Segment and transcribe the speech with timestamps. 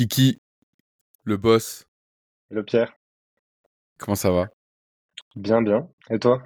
[0.00, 0.42] Kiki,
[1.24, 1.86] le boss,
[2.50, 2.92] Le Pierre,
[3.96, 4.48] comment ça va?
[5.36, 5.88] bien, bien.
[6.10, 6.42] Et toi?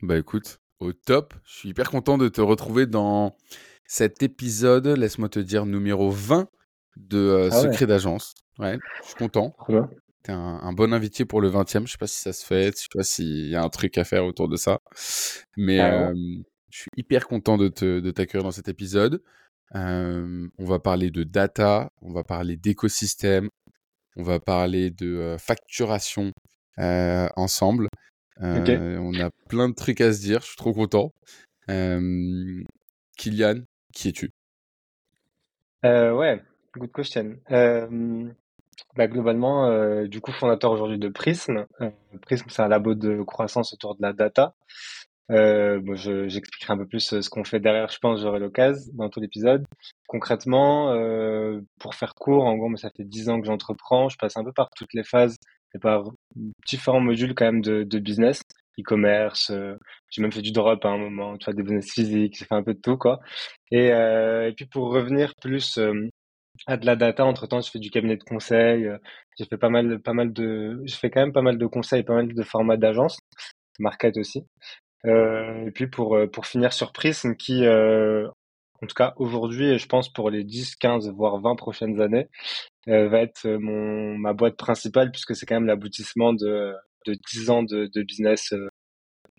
[0.00, 1.34] Bah écoute, au top.
[1.44, 3.36] Je suis hyper content de te retrouver dans
[3.84, 6.48] cet épisode, laisse-moi te dire, numéro 20
[6.96, 8.32] de euh, Ah ouais, Secret d'agence.
[8.58, 9.54] Ouais, je suis content.
[9.68, 9.90] bien.
[10.22, 11.86] T'es un, un bon invité pour le 20e.
[11.86, 13.98] Je sais pas si ça se fait, je sais pas s'il y a un truc
[13.98, 14.80] à faire autour de ça.
[15.58, 16.12] Mais euh, Carrément.
[16.70, 19.22] je suis hyper content de te, de t'accueillir dans cet épisode.
[19.74, 23.48] Euh, on va parler de data, on va parler d'écosystème,
[24.16, 26.32] on va parler de facturation
[26.78, 27.88] euh, ensemble.
[28.40, 31.12] On a plein de trucs à se dire, je suis trop content.
[31.68, 32.62] Euh,
[33.16, 33.62] Kylian,
[33.92, 34.30] qui es-tu?
[35.84, 36.42] Euh, ouais,
[36.74, 37.36] good question.
[37.50, 38.28] Euh,
[38.94, 41.66] bah, globalement, euh, du coup, fondateur aujourd'hui de Prism.
[41.80, 41.90] Euh,
[42.22, 44.54] Prism, c'est un labo de croissance autour de la data.
[45.32, 48.38] Euh, bon, je- j'expliquerai un peu plus euh, ce qu'on fait derrière, je pense, j'aurai
[48.38, 49.64] l'occasion dans tout l'épisode.
[50.06, 54.08] Concrètement, euh, pour faire court, en gros, ça fait 10 ans que j'entreprends.
[54.08, 55.36] Je passe un peu par toutes les phases
[55.74, 56.04] et par
[56.66, 58.40] différents modules quand même de, business,
[58.78, 59.50] e-commerce.
[59.50, 59.76] euh,
[60.10, 62.54] j'ai même fait du drop à un moment, tu vois, des business physiques, j'ai fait
[62.54, 63.18] un peu de tout, quoi.
[63.72, 63.90] Et,
[64.56, 65.78] puis pour revenir plus
[66.66, 68.88] à de la data, entre-temps, je fais du cabinet de conseil.
[69.38, 72.02] j'ai fait pas mal, pas mal de, je fais quand même pas mal de conseils,
[72.04, 73.18] pas mal de formats d'agence,
[73.80, 74.44] market aussi.
[75.04, 78.26] Euh, et puis pour, euh, pour finir sur Prism, qui, euh,
[78.82, 82.28] en tout cas aujourd'hui, et je pense pour les 10, 15, voire 20 prochaines années,
[82.86, 86.72] va être mon, ma boîte principale, puisque c'est quand même l'aboutissement de,
[87.06, 88.54] de 10 ans de, business,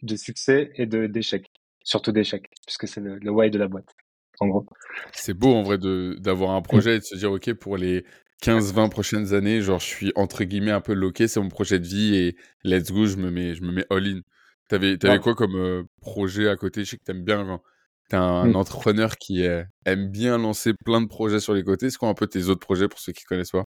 [0.02, 1.48] de succès et d'échecs.
[1.84, 3.96] Surtout d'échecs, puisque c'est le, le why de la boîte,
[4.42, 4.66] en gros.
[5.14, 8.04] C'est beau en vrai d'avoir un projet et de se dire, OK, pour les
[8.44, 11.88] 15-20 prochaines années, genre, je suis entre guillemets un peu loqué, c'est mon projet de
[11.88, 14.22] vie et let's go, je me mets, je me mets all-in.
[14.68, 16.84] T'avais, t'avais quoi comme euh, projet à côté?
[16.84, 17.62] Je sais que t'aimes bien quand
[18.10, 18.56] t'es un Mm.
[18.56, 21.90] entrepreneur qui euh, aime bien lancer plein de projets sur les côtés.
[21.90, 23.64] C'est quoi un peu tes autres projets pour ceux qui connaissent pas?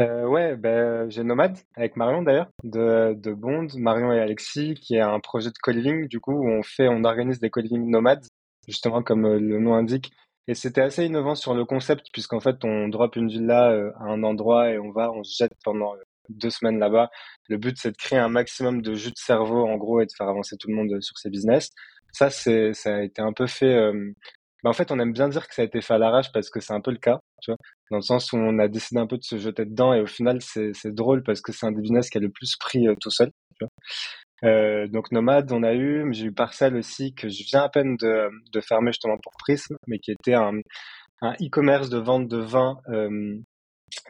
[0.00, 4.94] Euh, ouais, ben, j'ai Nomade avec Marion d'ailleurs de, de Bond, Marion et Alexis, qui
[4.94, 8.24] est un projet de co-living du coup où on fait, on organise des co-living nomades,
[8.66, 10.10] justement comme euh, le nom indique.
[10.48, 14.04] Et c'était assez innovant sur le concept puisqu'en fait on drop une villa euh, à
[14.04, 15.94] un endroit et on va, on se jette pendant
[16.28, 17.10] deux semaines là-bas.
[17.48, 20.12] Le but c'est de créer un maximum de jus de cerveau en gros et de
[20.16, 21.70] faire avancer tout le monde euh, sur ses business.
[22.12, 23.74] Ça c'est, ça a été un peu fait.
[23.74, 24.12] euh,
[24.62, 26.50] ben, en fait on aime bien dire que ça a été fait à l'arrache parce
[26.50, 27.20] que c'est un peu le cas.
[27.42, 27.58] Tu vois
[27.90, 30.06] dans le sens où on a décidé un peu de se jeter dedans et au
[30.06, 32.88] final c'est c'est drôle parce que c'est un des business qui a le plus pris
[32.88, 33.30] euh, tout seul.
[33.58, 33.70] Tu vois.
[34.50, 37.96] Euh, donc Nomade on a eu, j'ai eu Parcel aussi que je viens à peine
[37.96, 40.54] de, de fermer justement pour Prism, mais qui était un,
[41.22, 42.78] un e-commerce de vente de vin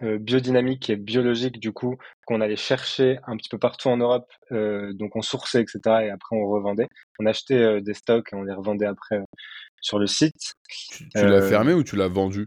[0.02, 4.30] euh, biodynamique et biologique du coup qu'on allait chercher un petit peu partout en Europe,
[4.52, 6.88] euh, donc on sourçait etc et après on revendait.
[7.18, 9.20] On achetait euh, des stocks et on les revendait après
[9.80, 10.54] sur le site.
[10.68, 12.46] Tu, tu l'as fermé ou tu l'as vendu?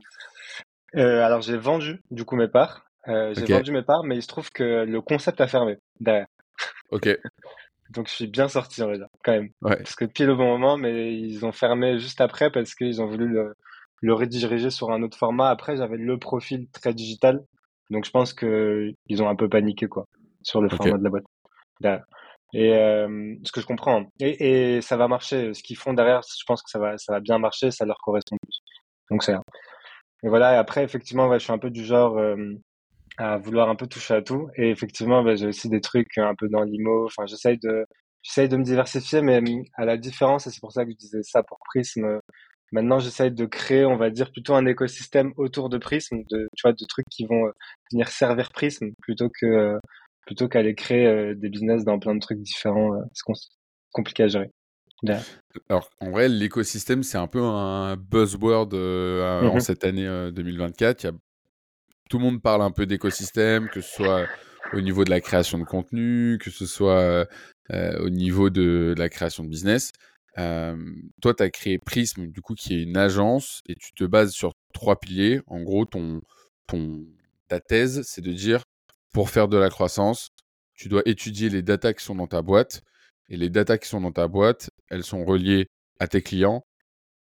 [0.94, 2.85] alors j'ai vendu du coup mes parts.
[3.06, 6.28] J'ai vendu mes parts, mais il se trouve que le concept a fermé derrière.
[6.91, 7.09] ok,
[7.91, 9.50] Donc je suis bien sorti, on va dire, quand même.
[9.62, 9.78] ouais.
[9.78, 13.07] Parce que pile au bon moment, mais ils ont fermé juste après parce qu'ils ont
[13.07, 13.53] voulu le,
[14.01, 15.50] le rediriger sur un autre format.
[15.50, 17.44] Après, j'avais le profil très digital.
[17.91, 20.06] Donc je pense que ils ont un peu paniqué, quoi,
[20.41, 21.25] sur le format de la boîte.
[22.53, 24.06] Et euh, ce que je comprends.
[24.19, 25.53] Et, et ça va marcher.
[25.53, 27.97] Ce qu'ils font derrière, je pense que ça va, ça va bien marcher, ça leur
[27.97, 28.61] correspond plus.
[29.11, 29.33] Donc c'est
[30.23, 32.35] Et voilà, et après, effectivement, ouais, je suis un peu du genre euh,
[33.17, 34.50] à vouloir un peu toucher à tout.
[34.56, 37.06] Et effectivement, bah, j'ai aussi des trucs un peu dans l'IMO.
[37.07, 37.85] Enfin, j'essaye de,
[38.23, 40.97] j'essaye de me diversifier, mais hum, à la différence, et c'est pour ça que je
[40.97, 42.19] disais ça pour Prism.
[42.75, 46.62] Maintenant, j'essaye de créer, on va dire, plutôt un écosystème autour de Prism, de, tu
[46.63, 47.52] vois, de trucs qui vont euh,
[47.91, 49.80] venir servir Prism, plutôt que, euh,
[50.25, 52.91] plutôt qu'aller créer euh, des business dans plein de trucs différents.
[53.13, 53.24] c'est
[53.94, 54.52] compliqué à gérer.
[55.69, 59.59] Alors, en vrai, l'écosystème, c'est un peu un buzzword euh, en Mhm.
[59.59, 61.03] cette année euh, 2024.
[61.03, 61.13] Il y a
[62.09, 64.28] tout le monde parle un peu d'écosystème, que ce soit
[64.74, 67.25] au niveau de la création de contenu, que ce soit
[67.72, 69.92] euh, au niveau de la création de business.
[70.35, 74.31] Toi, tu as créé Prism, du coup, qui est une agence, et tu te bases
[74.31, 75.41] sur trois piliers.
[75.47, 76.22] En gros, ton,
[76.68, 77.06] ton,
[77.48, 78.63] ta thèse, c'est de dire,
[79.13, 80.30] pour faire de la croissance,
[80.74, 82.81] tu dois étudier les datas qui sont dans ta boîte,
[83.30, 85.68] et les datas qui sont dans ta boîte, elles sont reliées
[86.00, 86.65] à tes clients,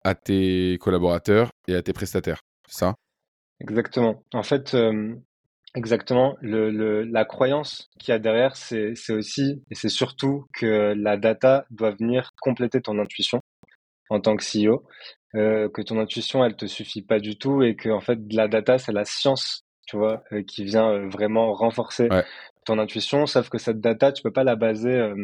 [0.04, 2.42] à tes collaborateurs et à tes prestataires.
[2.68, 2.96] C'est ça?
[3.60, 4.24] Exactement.
[4.34, 4.76] En fait,
[5.76, 10.94] exactement, le, le, la croyance qu'il y a derrière, c'est, aussi et c'est surtout que
[10.96, 13.42] la data doit venir compléter ton intuition
[14.10, 14.84] en tant que CEO,
[15.36, 18.48] euh, que ton intuition, elle te suffit pas du tout et que en fait, la
[18.48, 22.24] data, c'est la science, tu vois, euh, qui vient euh, vraiment renforcer Ouais.
[22.66, 23.26] ton intuition.
[23.26, 25.16] Sauf que cette data, tu peux pas la baser, euh,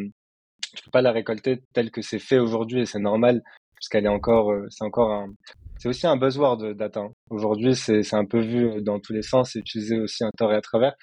[0.74, 3.42] tu peux pas la récolter telle que c'est fait aujourd'hui et c'est normal
[3.76, 5.32] puisqu'elle est encore, c'est encore un
[5.80, 7.00] c'est aussi un buzzword data.
[7.00, 7.12] Hein.
[7.30, 10.56] Aujourd'hui, c'est un peu vu dans tous les sens, c'est utilisé aussi un tort et
[10.56, 10.94] à travers.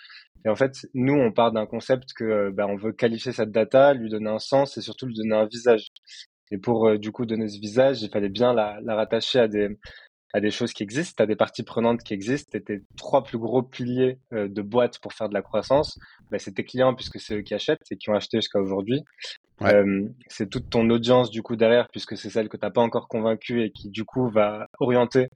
[0.45, 3.95] Et en fait, nous, on part d'un concept que bah, on veut qualifier cette data,
[3.95, 5.87] lui donner un sens et surtout lui donner un visage.
[6.51, 9.67] Et pour euh, du coup donner ce visage, il fallait bien la, rattacher à des
[10.33, 12.55] à choses qui existent, à des parties prenantes qui existent.
[12.55, 15.97] Et tes trois plus gros piliers euh, de boîte pour faire de la croissance,
[16.29, 19.03] bah, c'est tes clients puisque c'est eux qui achètent et qui ont acheté jusqu'à aujourd'hui.
[19.63, 23.07] Euh, c'est toute ton audience du coup derrière puisque c'est celle que t'as pas encore
[23.07, 25.29] convaincue et qui du coup va orienter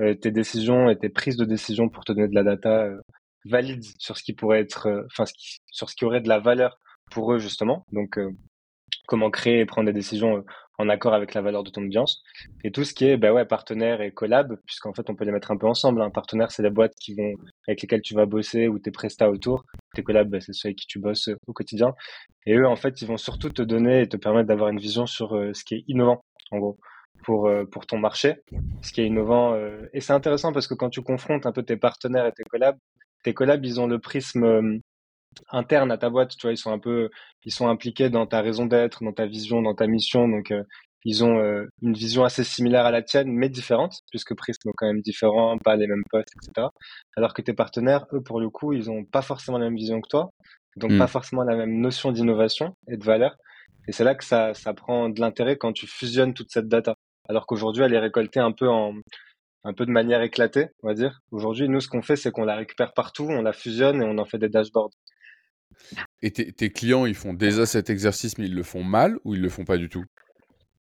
[0.00, 3.00] euh, tes décisions et tes prises de décision pour te donner de la data euh,
[3.44, 5.24] valide sur ce qui pourrait être, euh, enfin
[5.70, 6.78] sur ce qui aurait de la valeur
[7.10, 7.84] pour eux justement.
[7.92, 8.18] Donc
[9.06, 10.44] comment créer et prendre des décisions
[10.78, 12.22] en accord avec la valeur de ton audience.
[12.64, 15.32] Et tout ce qui est bah ouais, partenaire et collab, puisqu'en fait, on peut les
[15.32, 16.00] mettre un peu ensemble.
[16.00, 16.10] Un hein.
[16.10, 17.34] partenaire, c'est les boîtes qui vont,
[17.66, 19.64] avec lesquelles tu vas bosser ou tes prestats autour.
[19.94, 21.94] Tes collabs, bah, c'est ceux avec qui tu bosses euh, au quotidien.
[22.46, 25.06] Et eux, en fait, ils vont surtout te donner et te permettre d'avoir une vision
[25.06, 26.78] sur euh, ce qui est innovant, en gros,
[27.24, 28.36] pour, euh, pour ton marché.
[28.82, 29.56] Ce qui est innovant.
[29.92, 32.78] et c'est intéressant parce que quand tu confrontes un peu tes partenaires et tes collabs,
[33.24, 34.80] tes collabs, ils ont le prisme
[35.50, 37.10] interne à ta boîte, tu vois, ils sont un peu,
[37.44, 40.62] ils sont impliqués dans ta raison d'être, dans ta vision, dans ta mission, donc euh,
[41.04, 44.72] ils ont euh, une vision assez similaire à la tienne, mais différente, puisque Prism est
[44.76, 46.68] quand même différent, pas les mêmes postes, etc.
[47.16, 50.00] Alors que tes partenaires, eux, pour le coup, ils ont pas forcément la même vision
[50.00, 50.30] que toi,
[50.76, 50.98] donc hmm.
[50.98, 53.36] pas forcément la même notion d'innovation et de valeur.
[53.86, 56.94] Et c'est là que ça, ça prend de l'intérêt quand tu fusionnes toute cette data.
[57.28, 58.94] Alors qu'aujourd'hui, elle est récoltée un peu en,
[59.64, 61.20] un peu de manière éclatée, on va dire.
[61.30, 64.18] Aujourd'hui, nous, ce qu'on fait, c'est qu'on la récupère partout, on la fusionne et on
[64.18, 64.92] en fait des dashboards.
[66.22, 69.40] Et tes, clients, ils font déjà cet exercice, mais ils le font mal ou ils
[69.40, 70.04] le font pas du tout?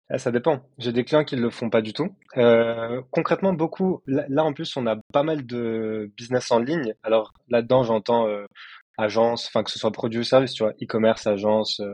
[0.09, 0.61] Ah, Ça dépend.
[0.77, 2.09] J'ai des clients qui le font pas du tout.
[2.37, 4.01] Euh, concrètement, beaucoup.
[4.07, 6.93] Là, en plus, on a pas mal de business en ligne.
[7.03, 8.45] Alors là-dedans, j'entends euh,
[8.97, 11.93] agence, enfin que ce soit produit ou service, tu vois, e-commerce, agence, euh,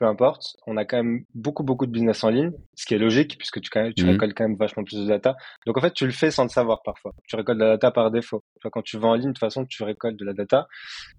[0.00, 2.98] peu importe, on a quand même beaucoup, beaucoup de business en ligne, ce qui est
[2.98, 4.10] logique puisque tu, tu mhm.
[4.10, 5.36] récoltes quand même vachement plus de data.
[5.66, 7.12] Donc en fait, tu le fais sans le savoir parfois.
[7.28, 8.42] Tu récoltes de la data par défaut.
[8.72, 10.66] quand tu vas en ligne, de toute façon, tu récoltes de la data.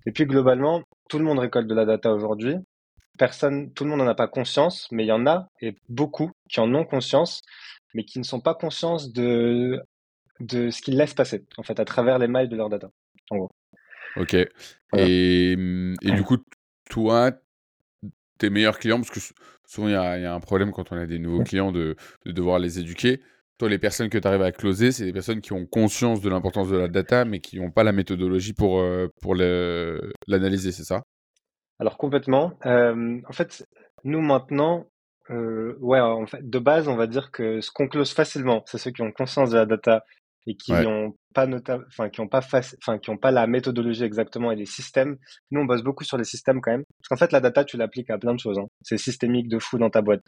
[0.08, 2.56] Et puis globalement, tout le monde récolte de la data aujourd'hui.
[3.18, 6.32] Personne, tout le monde n'en a pas conscience, mais il y en a et beaucoup
[6.50, 7.42] qui en ont conscience,
[7.94, 9.82] mais qui ne sont pas conscients de
[10.40, 12.90] de ce qu'ils laissent passer en fait à travers les mailles de leur data.
[13.30, 13.52] En gros.
[14.16, 14.36] Ok.
[14.98, 16.38] Et, et du coup,
[16.90, 17.32] toi,
[18.38, 19.20] tes meilleurs clients, parce que
[19.66, 22.80] souvent il y, a un problème quand on a des nouveaux clients de, devoir les
[22.80, 23.22] éduquer.
[23.68, 26.70] Les personnes que tu arrives à closer, c'est des personnes qui ont conscience de l'importance
[26.70, 31.04] de la data, mais qui n'ont pas la méthodologie pour, euh, pour l'analyser, c'est ça?
[31.80, 32.54] Alors complètement.
[32.66, 33.66] Euh, en fait,
[34.04, 34.88] nous maintenant,
[35.30, 38.78] euh, ouais, en fait, de base, on va dire que ce qu'on close facilement, c'est
[38.78, 40.04] ceux qui ont conscience de la data
[40.48, 41.48] et qui n'ont pas
[41.88, 45.18] enfin qui ont pas enfin qui ont pas la méthodologie exactement et les systèmes.
[45.52, 47.78] Nous on bosse beaucoup sur les systèmes quand même, parce qu'en fait la data tu
[47.78, 48.58] l'appliques à plein de choses.
[48.58, 48.68] Hein.
[48.82, 50.24] C'est systémique de fou dans ta boîte.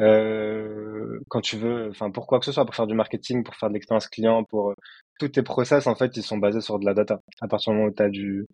[0.00, 3.54] Euh, quand tu veux, enfin pour quoi que ce soit, pour faire du marketing, pour
[3.54, 4.74] faire de l'expérience client, pour euh,
[5.18, 7.20] tous tes process en fait ils sont basés sur de la data.
[7.40, 8.46] À partir du moment où as du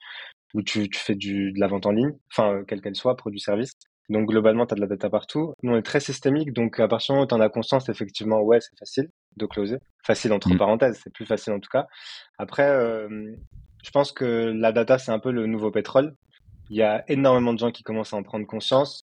[0.54, 3.16] où tu, tu fais du de la vente en ligne, enfin euh, quelle qu'elle soit,
[3.16, 3.72] produit service.
[4.10, 5.52] Donc globalement, tu as de la data partout.
[5.62, 7.90] Nous, on est très systémique, donc à partir du moment où tu en as conscience,
[7.90, 9.78] effectivement, ouais, c'est facile de closer.
[10.04, 10.58] Facile entre mm.
[10.58, 11.86] parenthèses, c'est plus facile en tout cas.
[12.38, 13.34] Après, euh,
[13.84, 16.14] je pense que la data, c'est un peu le nouveau pétrole.
[16.70, 19.02] Il y a énormément de gens qui commencent à en prendre conscience.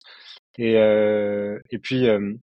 [0.58, 2.34] Et, euh, et puis, euh,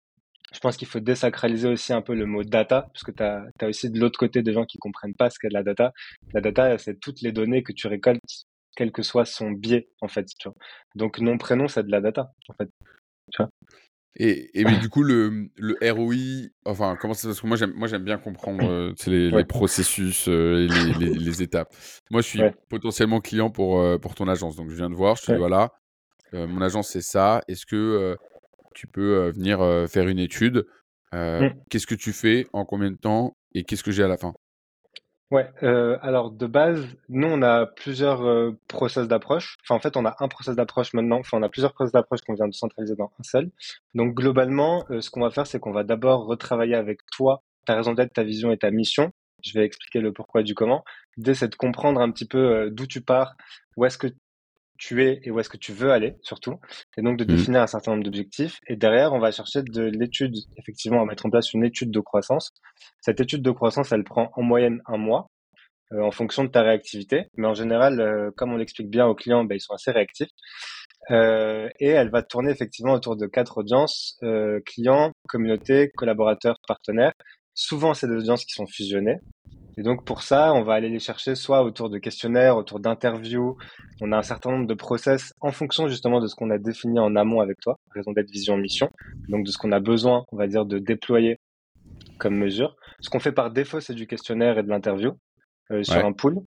[0.53, 3.45] je pense qu'il faut désacraliser aussi un peu le mot data, parce que tu as,
[3.61, 5.93] as, aussi de l'autre côté des gens qui comprennent pas ce qu'est la data.
[6.35, 10.09] La data, c'est toutes les données que tu récoltes quel que soit son biais, en
[10.09, 10.27] fait.
[10.39, 10.57] Tu vois.
[10.95, 12.69] Donc, nom, prénom, c'est de la data, en fait.
[13.33, 13.51] Tu vois
[14.17, 17.73] et, et mais du coup, le, le ROI, enfin, comment ça Parce que moi, j'aime,
[17.75, 21.75] moi, j'aime bien comprendre euh, les, les, processus euh, et les, les, les, étapes.
[22.11, 24.57] Moi, je suis potentiellement client pour, euh, pour ton agence.
[24.57, 25.71] Donc, je viens de voir, je te dis, voilà,
[26.33, 27.43] mon agence, c'est ça.
[27.49, 28.17] Est-ce que
[28.75, 30.67] tu peux venir faire une étude?
[31.13, 31.49] Mmh.
[31.69, 33.37] Qu'est-ce que tu fais En combien de temps?
[33.55, 34.33] Et qu'est-ce que j'ai à la fin?
[35.33, 39.57] Ouais, euh, alors de base, nous on a plusieurs euh, process d'approche.
[39.63, 42.21] Enfin en fait on a un process d'approche maintenant, enfin on a plusieurs process d'approche
[42.21, 43.51] qu'on vient de centraliser dans un seul.
[43.95, 47.77] Donc globalement, euh, ce qu'on va faire c'est qu'on va d'abord retravailler avec toi ta
[47.77, 49.11] raison d'être, ta vision et ta mission.
[49.43, 50.85] Je vais expliquer le pourquoi du comment.
[51.17, 53.35] L'idée c'est de comprendre un petit peu euh, d'où tu pars,
[53.79, 54.09] où est-ce que
[54.83, 56.59] tu es et où est-ce que tu veux aller surtout,
[56.97, 57.37] et donc de mmh.
[57.37, 58.59] définir un certain nombre d'objectifs.
[58.67, 62.01] Et derrière, on va chercher de l'étude, effectivement, à mettre en place une étude de
[62.01, 62.51] croissance.
[63.01, 65.29] Cette étude de croissance, elle prend en moyenne un mois
[65.93, 69.15] euh, en fonction de ta réactivité, mais en général, euh, comme on l'explique bien aux
[69.15, 70.31] clients, ben, ils sont assez réactifs.
[71.13, 74.19] Euh, et elle va tourner effectivement autour de quatre audiences
[74.67, 77.13] clients, communauté, collaborateurs, partenaires.
[77.55, 79.19] Souvent, c'est des audiences qui sont fusionnées.
[79.79, 83.57] Et donc pour ça, on va aller les chercher soit autour de questionnaires, autour d'interviews.
[84.01, 86.99] On a un certain nombre de process en fonction justement de ce qu'on a défini
[86.99, 88.91] en amont avec toi, raison d'être vision mission.
[89.29, 91.39] Donc de ce qu'on a besoin, on va dire, de déployer
[92.19, 92.77] comme mesure.
[93.01, 95.13] Ce qu'on fait par défaut, c'est du questionnaire et de l'interview
[95.83, 96.41] sur un pool.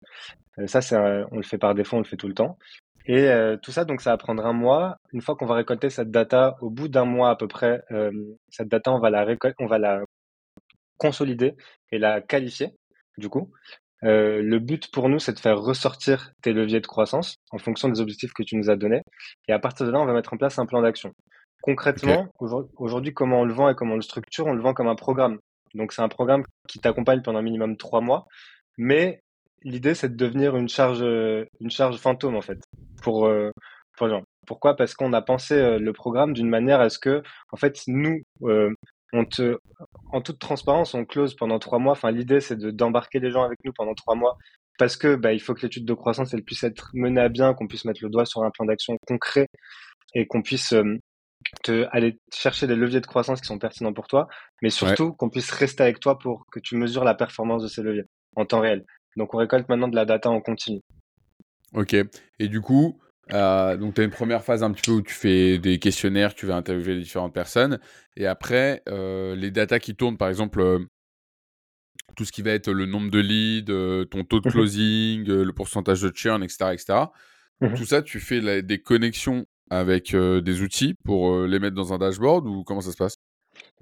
[0.66, 2.58] ça, c'est on le fait par défaut, on le fait tout le temps.
[3.06, 3.30] Et
[3.62, 4.98] tout ça, donc, ça va prendre un mois.
[5.12, 7.82] Une fois qu'on va récolter cette data, au bout d'un mois à peu près,
[8.50, 9.26] cette data, on va la
[9.60, 10.02] on va la
[10.98, 11.54] consolider
[11.92, 12.70] et la qualifier.
[13.18, 13.52] Du coup,
[14.04, 17.88] euh, le but pour nous, c'est de faire ressortir tes leviers de croissance en fonction
[17.90, 19.02] des objectifs que tu nous as donnés.
[19.48, 21.14] Et à partir de là, on va mettre en place un plan d'action.
[21.62, 22.28] Concrètement,
[22.78, 24.96] aujourd'hui, comment on le vend et comment on le structure On le vend comme un
[24.96, 25.40] programme.
[25.74, 28.26] Donc, c'est un programme qui t'accompagne pendant un minimum trois mois.
[28.78, 29.22] Mais
[29.64, 32.60] l'idée, c'est de devenir une charge, une charge fantôme, en fait,
[33.02, 33.52] pour, euh,
[33.98, 34.24] pour les gens.
[34.46, 34.76] Pourquoi?
[34.76, 38.24] Parce qu'on a pensé euh, le programme d'une manière à ce que, en fait, nous,
[39.14, 39.60] on te,
[40.12, 41.94] en toute transparence, on close pendant trois mois.
[41.94, 44.38] Enfin, l'idée, c'est d'embarquer les gens avec nous pendant trois mois
[44.80, 47.54] parce que bah, il faut que l'étude de croissance elle puisse être menée à bien,
[47.54, 49.48] qu'on puisse mettre le doigt sur un plan d'action concret
[50.16, 50.98] et qu'on puisse euh,
[51.64, 54.28] te, aller chercher des leviers de croissance qui sont pertinents pour toi,
[54.62, 57.84] mais surtout qu'on puisse rester avec toi pour que tu mesures la performance de ces
[57.84, 58.06] leviers
[58.36, 58.84] en temps réel.
[59.16, 60.82] Donc on récolte maintenant de la data en continu.
[61.74, 61.96] Ok.
[62.40, 63.00] Et du coup,
[63.32, 66.36] euh, donc, tu as une première phase un petit peu où tu fais des questionnaires,
[66.36, 67.80] tu vas interviewer différentes personnes.
[68.18, 70.80] Et après, euh, les datas qui tournent, par exemple, euh,
[72.16, 75.54] tout ce qui va être le nombre de leads, ton taux de mmh closing, le
[75.54, 76.74] pourcentage de churn, etc.
[76.74, 76.94] etc.
[77.62, 81.98] Mmh tout ça, tu fais des connexions avec des outils pour les mettre dans un
[81.98, 83.16] dashboard ou comment ça se passe?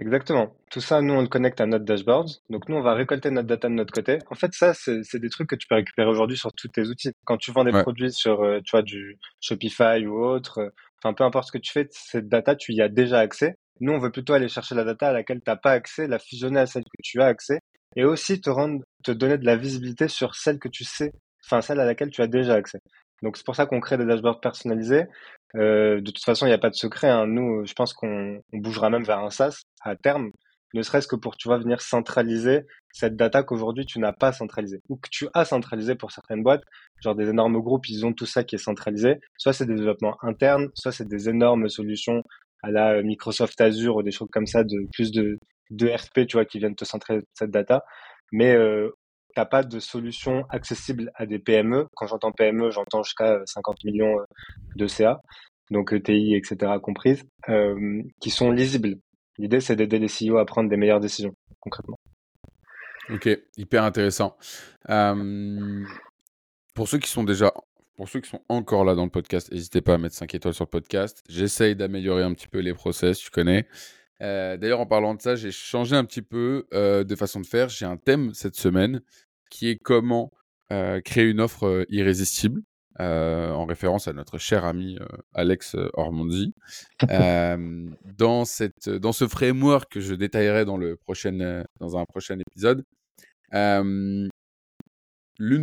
[0.01, 0.55] Exactement.
[0.71, 2.27] Tout ça, nous, on le connecte à notre dashboard.
[2.49, 4.17] Donc, nous, on va récolter notre data de notre côté.
[4.31, 7.11] En fait, ça, c'est des trucs que tu peux récupérer aujourd'hui sur tous tes outils.
[7.23, 11.13] Quand tu vends des produits sur, euh, tu vois, du Shopify ou autre, euh, enfin,
[11.13, 13.53] peu importe ce que tu fais, cette data, tu y as déjà accès.
[13.79, 16.17] Nous, on veut plutôt aller chercher la data à laquelle tu n'as pas accès, la
[16.17, 17.59] fusionner à celle que tu as accès
[17.95, 21.11] et aussi te rendre, te donner de la visibilité sur celle que tu sais,
[21.45, 22.79] enfin, celle à laquelle tu as déjà accès.
[23.21, 25.05] Donc, c'est pour ça qu'on crée des dashboards personnalisés.
[25.55, 27.09] Euh, de toute façon, il n'y a pas de secret.
[27.09, 27.27] Hein.
[27.27, 30.31] Nous, je pense qu'on bougera même vers un SaaS à terme,
[30.73, 34.81] ne serait-ce que pour, tu vois, venir centraliser cette data qu'aujourd'hui tu n'as pas centralisée
[34.89, 36.63] ou que tu as centralisé pour certaines boîtes.
[37.01, 39.19] Genre des énormes groupes, ils ont tout ça qui est centralisé.
[39.37, 42.23] Soit c'est des développements internes, soit c'est des énormes solutions
[42.63, 45.37] à la Microsoft Azure ou des choses comme ça de plus de,
[45.71, 47.83] de RP, tu vois, qui viennent te centraliser cette data.
[48.31, 48.91] Mais euh,
[49.35, 51.87] t'as pas de solution accessible à des PME.
[51.95, 54.25] Quand j'entends PME, j'entends jusqu'à 50 millions euh,
[54.75, 55.21] de CA,
[55.69, 56.73] donc ETI, etc.
[56.81, 58.95] comprises, euh, qui sont lisibles.
[59.37, 61.97] L'idée, c'est d'aider les CEO à prendre des meilleures décisions, concrètement.
[63.09, 64.37] Ok, hyper intéressant.
[64.89, 65.83] Euh,
[66.73, 67.51] pour ceux qui sont déjà,
[67.95, 70.53] pour ceux qui sont encore là dans le podcast, n'hésitez pas à mettre 5 étoiles
[70.53, 71.23] sur le podcast.
[71.27, 73.67] J'essaye d'améliorer un petit peu les process, tu connais.
[74.21, 77.45] Euh, d'ailleurs, en parlant de ça, j'ai changé un petit peu euh, de façon de
[77.45, 77.69] faire.
[77.69, 79.01] J'ai un thème cette semaine
[79.49, 80.31] qui est comment
[80.71, 82.61] euh, créer une offre irrésistible,
[82.99, 84.99] en référence à notre cher ami
[85.33, 86.53] Alex Ormondi.
[88.17, 92.85] dans, cette, dans ce framework que je détaillerai dans, le prochain, dans un prochain épisode,
[93.51, 94.29] l'une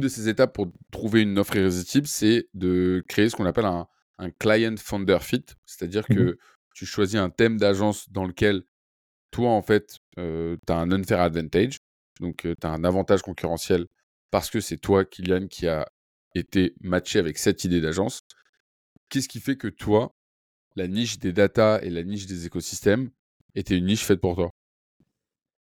[0.00, 3.86] de ces étapes pour trouver une offre irrésistible, c'est de créer ce qu'on appelle un,
[4.18, 6.38] un client founder fit, c'est-à-dire mmh que
[6.78, 8.62] tu choisis un thème d'agence dans lequel
[9.32, 11.78] toi, en fait, euh, tu as un unfair advantage.
[12.20, 13.86] Donc, euh, tu as un avantage concurrentiel
[14.30, 15.88] parce que c'est toi, Kylian, qui a
[16.36, 18.20] été matché avec cette idée d'agence.
[19.08, 20.14] Qu'est-ce qui fait que toi,
[20.76, 23.10] la niche des data et la niche des écosystèmes
[23.56, 24.50] était une niche faite pour toi?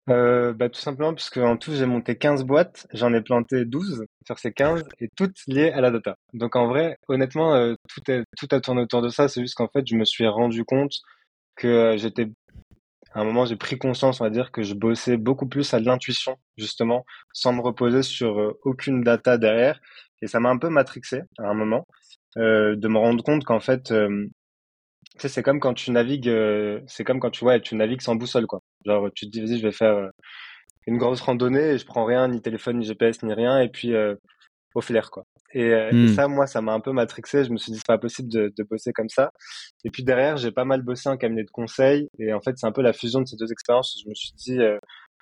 [0.08, 4.04] Euh, bah, tout simplement parce qu'en tout, j'ai monté 15 boîtes, j'en ai planté 12
[4.24, 6.16] sur ces 15 et toutes liées à la data.
[6.32, 9.28] Donc en vrai, honnêtement, euh, tout, est, tout a tourné autour de ça.
[9.28, 10.92] C'est juste qu'en fait, je me suis rendu compte
[11.56, 12.28] que euh, j'étais,
[13.14, 15.80] à un moment, j'ai pris conscience, on va dire, que je bossais beaucoup plus à
[15.80, 19.80] l'intuition, justement, sans me reposer sur euh, aucune data derrière.
[20.22, 21.86] Et ça m'a un peu matrixé à un moment,
[22.36, 23.92] de me rendre compte qu'en fait,
[25.18, 28.46] c'est comme quand tu navigues, euh, c'est comme quand tu, ouais, tu navigues sans boussole,
[28.46, 28.60] quoi.
[28.86, 30.08] Genre, tu te dis, vas-y, je vais faire euh,
[30.86, 33.94] une grosse randonnée et je prends rien, ni téléphone, ni GPS, ni rien, et puis
[33.94, 34.14] euh,
[34.74, 35.24] au flair, quoi.
[35.52, 36.08] Et, hmm.
[36.08, 37.44] ça, moi, ça m'a un peu matrixé.
[37.44, 39.30] Je me suis dit, c'est pas possible de, de, bosser comme ça.
[39.84, 42.08] Et puis derrière, j'ai pas mal bossé en cabinet de conseil.
[42.18, 43.98] Et en fait, c'est un peu la fusion de ces deux expériences.
[44.04, 44.58] Je me suis dit,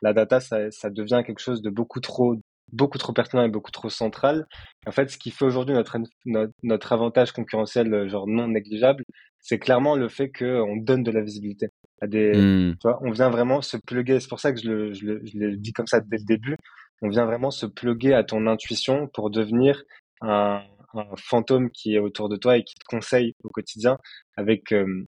[0.02, 2.36] la data, ça, ça devient quelque chose de beaucoup trop
[2.72, 4.46] beaucoup trop pertinent et beaucoup trop central.
[4.86, 9.04] En fait, ce qui fait aujourd'hui notre, notre, notre, avantage concurrentiel, genre non négligeable,
[9.40, 11.68] c'est clairement le fait qu'on donne de la visibilité
[12.04, 12.76] à des, mmh.
[12.80, 14.20] tu vois, on vient vraiment se pluguer.
[14.20, 16.24] C'est pour ça que je le, je, le, je le dis comme ça dès le
[16.24, 16.56] début.
[17.02, 19.82] On vient vraiment se pluguer à ton intuition pour devenir
[20.20, 20.62] un,
[20.94, 23.98] un fantôme qui est autour de toi et qui te conseille au quotidien
[24.36, 25.04] avec euh,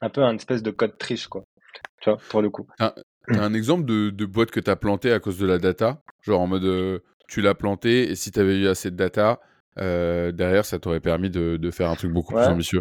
[0.00, 1.44] un peu un espèce de code triche, quoi.
[2.00, 2.66] Tu vois, pour le coup.
[2.78, 2.94] T'as
[3.28, 6.02] un exemple de, de boîte que tu as planté à cause de la data?
[6.22, 9.40] Genre en mode, euh, tu l'as planté et si tu avais eu assez de data,
[9.78, 12.80] euh, derrière, ça t'aurait permis de, de, faire un truc beaucoup plus ambitieux.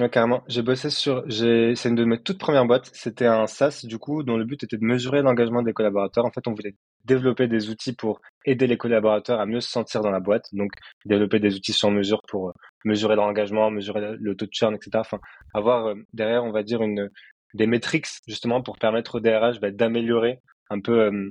[0.00, 0.42] Ouais, carrément.
[0.48, 2.88] J'ai bossé sur, c'est une de mes toutes premières boîtes.
[2.94, 6.24] C'était un SaaS, du coup, dont le but était de mesurer l'engagement des collaborateurs.
[6.24, 10.00] En fait, on voulait développer des outils pour aider les collaborateurs à mieux se sentir
[10.00, 10.46] dans la boîte.
[10.54, 10.70] Donc,
[11.04, 12.52] développer des outils sur mesure pour euh,
[12.86, 14.90] mesurer leur engagement, mesurer le taux de churn, etc.
[14.94, 15.20] Enfin,
[15.52, 17.10] avoir euh, derrière, on va dire, une,
[17.52, 20.40] des métriques, justement, pour permettre au DRH bah, d'améliorer
[20.70, 21.30] un peu euh,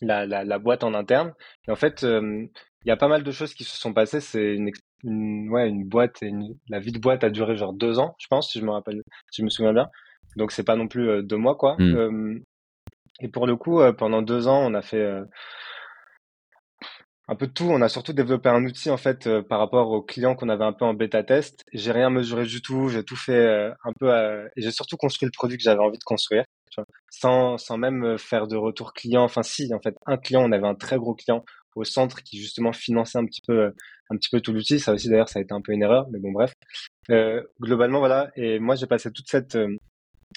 [0.00, 1.32] la, la, la, boîte en interne.
[1.68, 2.48] Et en fait, il
[2.86, 4.20] y a pas mal de choses qui se sont passées.
[4.20, 4.72] C'est une,
[5.04, 6.32] une, ouais, une boîte, et
[6.68, 9.02] la vie de boîte a duré genre deux ans, je pense, si je me rappelle,
[9.30, 9.88] si je me souviens bien.
[10.36, 11.76] Donc c'est pas non plus euh, deux mois, quoi.
[11.78, 11.96] Mm.
[11.96, 12.38] Euh,
[13.20, 15.06] et pour le coup, euh, pendant deux ans, on a fait
[17.28, 17.66] un peu de tout.
[17.70, 20.72] On a surtout développé un outil en fait par rapport aux clients qu'on avait un
[20.72, 21.64] peu en bêta test.
[21.72, 22.88] J'ai rien mesuré du tout.
[22.88, 24.10] J'ai tout fait un peu.
[24.56, 26.44] et j'ai surtout construit le produit que j'avais envie de construire,
[27.10, 29.22] sans sans même faire de retour client.
[29.22, 31.44] Enfin si, en fait, un client, on avait un très gros client
[31.74, 33.70] au centre qui justement finançait un petit peu euh,
[34.10, 34.78] un petit peu tout l'outil.
[34.80, 36.52] Ça aussi d'ailleurs ça a été un peu une erreur, mais bon bref.
[37.10, 38.30] Euh, globalement voilà.
[38.36, 39.76] Et moi j'ai passé toute cette euh,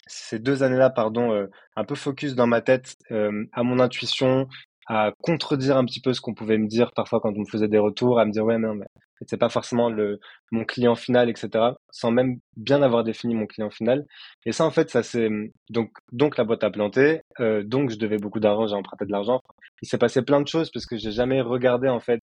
[0.08, 4.48] ces deux années-là, pardon, un peu focus dans ma tête à mon intuition,
[4.88, 7.68] à contredire un petit peu ce qu'on pouvait me dire parfois quand on me faisait
[7.68, 8.88] des retours, à me dire ouais mais non mais
[9.26, 10.20] c'est pas forcément le
[10.52, 11.50] mon client final etc.
[11.92, 14.06] Sans même bien avoir défini mon client final.
[14.46, 15.30] Et ça en fait ça c'est
[15.70, 19.12] donc donc la boîte a planté, euh, donc je devais beaucoup d'argent, j'ai emprunté de
[19.12, 19.42] l'argent.
[19.82, 22.22] Il s'est passé plein de choses parce que j'ai jamais regardé en fait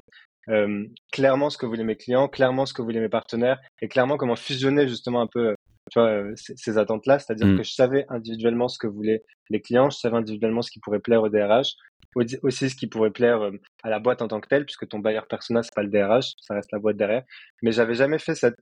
[0.49, 4.17] euh, clairement ce que voulaient mes clients, clairement ce que voulaient mes partenaires et clairement
[4.17, 5.55] comment fusionner justement un peu
[5.91, 7.59] tu vois, euh, ces, attentes-là, c'est-à-dire mmh.
[7.59, 11.01] que je savais individuellement ce que voulaient les clients, je savais individuellement ce qui pourrait
[11.01, 11.75] plaire au DRH,
[12.15, 13.51] aussi ce qui pourrait plaire euh,
[13.83, 16.35] à la boîte en tant que telle, puisque ton bailleur personnel, c'est pas le DRH,
[16.41, 17.23] ça reste la boîte derrière.
[17.63, 18.57] Mais j'avais jamais fait cette,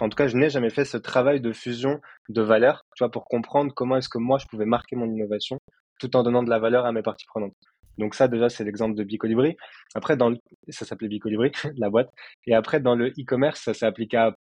[0.00, 3.10] en tout cas, je n'ai jamais fait ce travail de fusion de valeurs, tu vois,
[3.10, 5.58] pour comprendre comment est-ce que moi, je pouvais marquer mon innovation
[6.00, 7.54] tout en donnant de la valeur à mes parties prenantes.
[7.98, 9.56] Donc ça, déjà, c'est l'exemple de Bicolibri.
[9.94, 10.38] Après, dans le...
[10.68, 12.10] ça s'appelait Bicolibri, la boîte.
[12.46, 14.34] Et après, dans le e-commerce, ça s'est appliqué à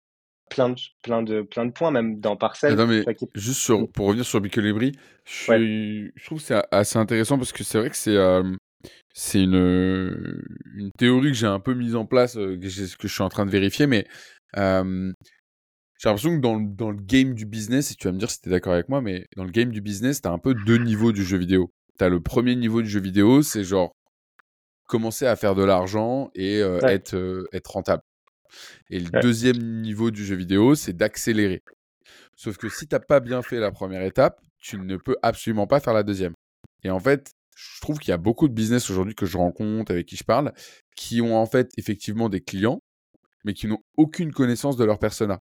[0.49, 2.75] plein de, plein de, plein de points, même dans Parcel.
[2.75, 3.03] Non, mais
[3.35, 3.87] juste sur, mm.
[3.87, 4.93] pour revenir sur Bicolibri,
[5.25, 8.43] je, je trouve que c'est assez intéressant parce que c'est vrai que c'est euh,
[9.13, 10.41] c'est une,
[10.75, 13.29] une théorie que j'ai un peu mise en place, euh, que, que, je suis en
[13.29, 14.05] train de vérifier, mais
[14.57, 15.11] euh,
[15.99, 18.41] j'ai l'impression que dans, dans, le game du business, et tu vas me dire si
[18.41, 20.53] tu es d'accord avec moi, mais dans le game du business, tu as un peu
[20.53, 21.71] deux niveaux du jeu vidéo.
[21.97, 23.93] Tu as le premier niveau du jeu vidéo, c'est genre
[24.87, 28.03] commencer à faire de l'argent et être, être rentable.
[28.89, 31.63] Et le deuxième niveau du jeu vidéo, c'est d'accélérer.
[32.35, 35.67] Sauf que si tu n'as pas bien fait la première étape, tu ne peux absolument
[35.67, 36.33] pas faire la deuxième.
[36.83, 39.91] Et en fait, je trouve qu'il y a beaucoup de business aujourd'hui que je rencontre,
[39.91, 40.53] avec qui je parle,
[40.95, 42.79] qui ont en fait effectivement des clients,
[43.43, 45.39] mais qui n'ont aucune connaissance de leur persona.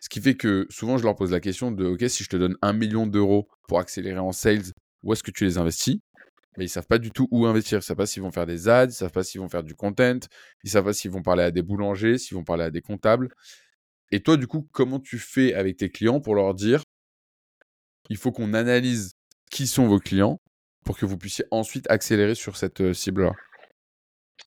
[0.00, 2.36] Ce qui fait que souvent je leur pose la question de OK, si je te
[2.36, 5.98] donne un million d'euros pour accélérer en sales, où est-ce que tu les investis?
[6.58, 7.78] Mais ils savent pas du tout où investir.
[7.78, 9.74] Ils savent pas s'ils vont faire des ads, ils savent pas s'ils vont faire du
[9.74, 10.18] content,
[10.64, 13.30] ils savent pas s'ils vont parler à des boulangers, s'ils vont parler à des comptables.
[14.10, 16.82] Et toi, du coup, comment tu fais avec tes clients pour leur dire
[18.10, 19.12] il faut qu'on analyse
[19.50, 20.40] qui sont vos clients
[20.84, 23.32] pour que vous puissiez ensuite accélérer sur cette euh, cible-là?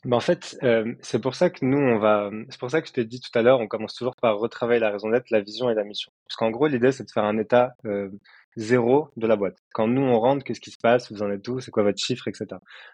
[0.03, 2.31] Ben en fait, euh, c'est pour ça que nous, on va.
[2.49, 4.79] C'est pour ça que je t'ai dit tout à l'heure, on commence toujours par retravailler
[4.79, 6.11] la raison d'être, la vision et la mission.
[6.27, 8.09] Parce qu'en gros, l'idée, c'est de faire un état euh,
[8.55, 9.57] zéro de la boîte.
[9.73, 11.11] Quand nous, on rentre, qu'est-ce qui se passe?
[11.11, 11.59] Vous en êtes où?
[11.59, 12.47] C'est quoi votre chiffre, etc.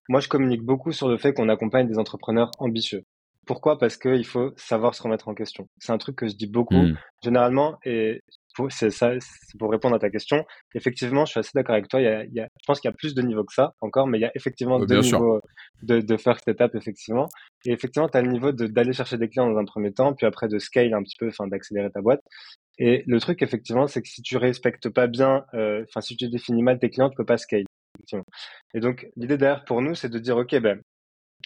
[0.10, 3.04] Moi, je communique beaucoup sur le fait qu'on accompagne des entrepreneurs ambitieux.
[3.46, 3.78] Pourquoi?
[3.78, 5.70] Parce qu'il faut savoir se remettre en question.
[5.78, 6.98] C'est un truc que je dis beaucoup, mmh.
[7.24, 8.22] généralement, et
[8.70, 10.44] c'est ça, c'est pour répondre à ta question.
[10.74, 12.02] Effectivement, je suis assez d'accord avec toi.
[12.02, 13.54] Il y a, il y a, je pense qu'il y a plus de niveaux que
[13.54, 15.42] ça encore, mais il y a effectivement deux niveaux
[15.84, 17.28] de, de faire cette étape, effectivement.
[17.66, 20.26] Et effectivement, tu as le niveau d'aller chercher des clients dans un premier temps, puis
[20.26, 22.22] après de scale un petit peu, enfin d'accélérer ta boîte.
[22.80, 26.30] Et le truc, effectivement, c'est que si tu respectes pas bien, euh, enfin, si tu
[26.30, 27.66] définis mal tes clients, tu peux pas scale.
[27.96, 28.26] Effectivement.
[28.74, 30.82] Et donc, l'idée derrière pour nous, c'est de dire, OK, ben,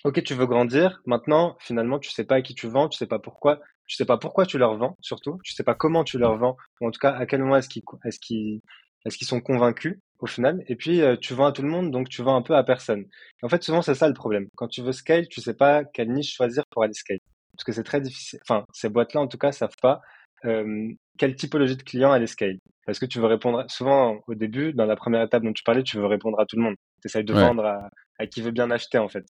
[0.03, 1.01] OK, tu veux grandir.
[1.05, 4.05] Maintenant, finalement, tu sais pas à qui tu vends, tu sais pas pourquoi, tu sais
[4.05, 5.39] pas pourquoi tu leur vends, surtout.
[5.43, 7.69] Tu sais pas comment tu leur vends, ou en tout cas, à quel moment est-ce
[7.69, 8.61] qu'ils, est-ce qu'ils,
[9.05, 10.63] est-ce qu'ils sont convaincus au final.
[10.67, 12.63] Et puis, euh, tu vends à tout le monde, donc tu vends un peu à
[12.63, 13.05] personne.
[13.43, 14.47] en fait, souvent, c'est ça le problème.
[14.55, 17.19] Quand tu veux scale, tu sais pas quelle niche choisir pour aller scale.
[17.55, 18.39] Parce que c'est très difficile.
[18.43, 20.01] Enfin, ces boîtes-là, en tout cas, savent pas
[20.43, 24.85] quelle typologie de client elle scale Parce que tu veux répondre, souvent au début, dans
[24.85, 26.75] la première étape dont tu parlais, tu veux répondre à tout le monde.
[27.01, 29.25] Tu essayes de vendre à, à, qui veut bien acheter en fait.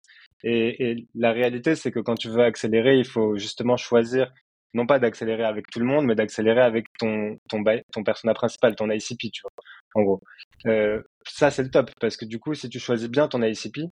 [0.44, 4.30] Et, et la réalité, c'est que quand tu veux accélérer, il faut justement choisir,
[4.74, 8.76] non pas d'accélérer avec tout le monde, mais d'accélérer avec ton, ton, ton persona principal,
[8.76, 9.50] ton ICP, tu vois,
[9.94, 10.20] en gros.
[10.66, 13.90] Euh, ça, c'est le top, parce que du coup, si tu choisis bien ton ICP,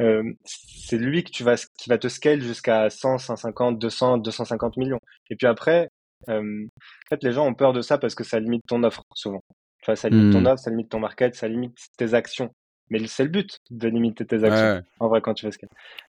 [0.00, 4.76] euh, c'est lui que tu vas, qui va te scale jusqu'à 100, 150, 200, 250
[4.76, 5.00] millions.
[5.30, 5.88] Et puis après,
[6.28, 9.04] euh, en fait, les gens ont peur de ça parce que ça limite ton offre,
[9.14, 9.42] souvent.
[9.82, 10.46] Enfin, ça limite ton hmm.
[10.46, 12.50] offre, ça limite ton market, ça limite tes actions.
[12.90, 15.58] Mais c'est le but de limiter tes actions, en vrai, quand tu fais ce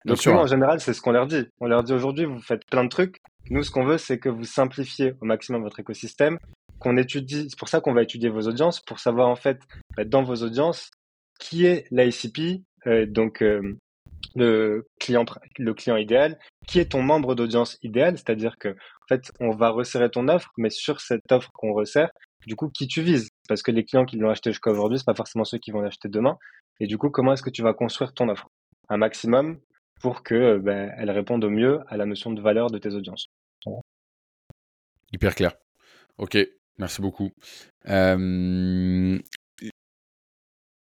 [0.05, 1.45] Donc, nous, en général, c'est ce qu'on leur dit.
[1.59, 3.17] On leur dit aujourd'hui, vous faites plein de trucs.
[3.49, 6.37] Nous, ce qu'on veut, c'est que vous simplifiez au maximum votre écosystème
[6.79, 9.59] qu'on étudie, c'est pour ça qu'on va étudier vos audiences, pour savoir en fait,
[9.95, 10.89] bah, dans vos audiences,
[11.39, 13.77] qui est l'ICP, euh, donc euh,
[14.35, 15.25] le client
[15.97, 18.75] idéal, qui est ton membre d'audience idéal, c'est-à-dire que
[19.09, 22.11] fait, on va resserrer ton offre, mais sur cette offre qu'on resserre,
[22.45, 23.29] du coup, qui tu vises?
[23.49, 25.81] Parce que les clients qui l'ont acheté jusqu'à aujourd'hui, c'est pas forcément ceux qui vont
[25.81, 26.37] l'acheter demain.
[26.79, 28.47] Et du coup, comment est-ce que tu vas construire ton offre?
[28.87, 29.59] Un maximum
[30.01, 32.93] pour que euh, ben, elle réponde au mieux à la notion de valeur de tes
[32.93, 33.27] audiences.
[35.11, 35.51] Hyper clair.
[36.17, 36.37] Ok,
[36.77, 37.31] merci beaucoup.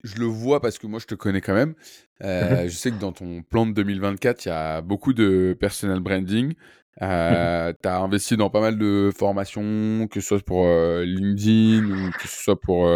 [0.02, 1.74] Je le vois parce que moi je te connais quand même.
[2.22, 6.00] Euh, je sais que dans ton plan de 2024, il y a beaucoup de personal
[6.00, 6.54] branding.
[7.00, 11.84] Euh, tu as investi dans pas mal de formations, que ce soit pour euh, LinkedIn
[11.84, 12.88] ou que ce soit pour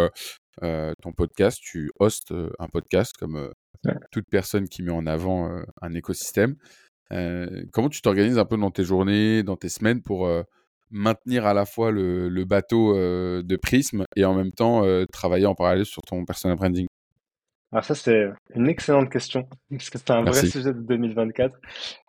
[0.61, 1.59] ton podcast.
[1.61, 3.51] Tu hostes un podcast comme
[4.11, 5.49] toute personne qui met en avant
[5.81, 6.55] un écosystème.
[7.09, 10.29] comment tu t'organises un peu dans tes journées, dans tes semaines pour
[10.89, 15.55] maintenir à la fois le, le bateau de Prism et en même temps travailler en
[15.55, 16.87] parallèle sur ton personal branding?
[17.73, 21.53] Alors ça, c'est une excellente question, parce que c'est un vrai sujet de 2024.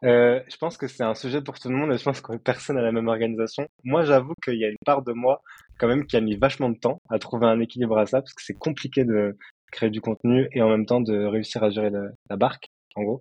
[0.05, 2.37] Euh, je pense que c'est un sujet pour tout le monde et je pense que
[2.37, 3.67] personne n'a la même organisation.
[3.83, 5.43] Moi, j'avoue qu'il y a une part de moi
[5.79, 8.35] quand même qui a mis vachement de temps à trouver un équilibre à ça, parce
[8.35, 9.37] que c'est compliqué de
[9.73, 13.21] créer du contenu et en même temps de réussir à gérer la, barque, en gros.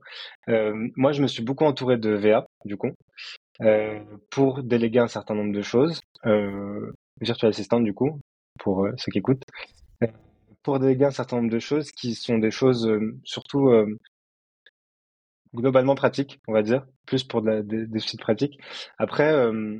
[0.50, 2.92] Euh, moi, je me suis beaucoup entouré de VA, du coup,
[3.62, 6.02] euh, pour déléguer un certain nombre de choses.
[6.28, 8.20] Euh, virtual assistant, du coup,
[8.60, 9.44] pour ceux qui écoutent
[10.68, 13.98] pour déléguer un certain nombre de choses qui sont des choses euh, surtout euh,
[15.56, 18.60] globalement pratiques, on va dire, plus pour de des, sites pratiques.
[18.98, 19.80] Après, euh,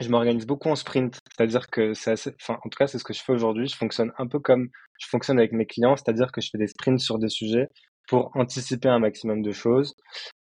[0.00, 3.04] je m'organise beaucoup en sprint, c'est-à-dire que c'est assez, enfin, en tout cas, c'est ce
[3.04, 3.68] que je fais aujourd'hui.
[3.68, 6.68] Je fonctionne un peu comme je fonctionne avec mes clients, c'est-à-dire que je fais des
[6.68, 7.68] sprints sur des sujets
[8.08, 9.94] pour anticiper un maximum de choses.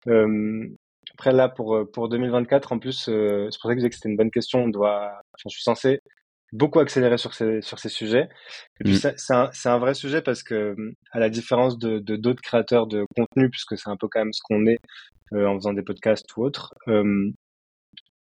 [0.06, 4.08] après là, pour pour 2024, en plus, c'est pour ça que je disais que c'était
[4.08, 4.64] une bonne question.
[4.64, 6.00] On doit, enfin, je suis censé
[6.52, 8.28] beaucoup accéléré sur ces, sur ces sujets.
[8.80, 9.12] Et puis, mm.
[9.16, 10.74] c'est un, un, vrai sujet parce que,
[11.12, 14.40] à la différence de d'autres créateurs de contenu, puisque c'est un peu quand même ce
[14.42, 14.78] qu'on est
[15.32, 17.30] euh, en faisant des podcasts ou autres, euh,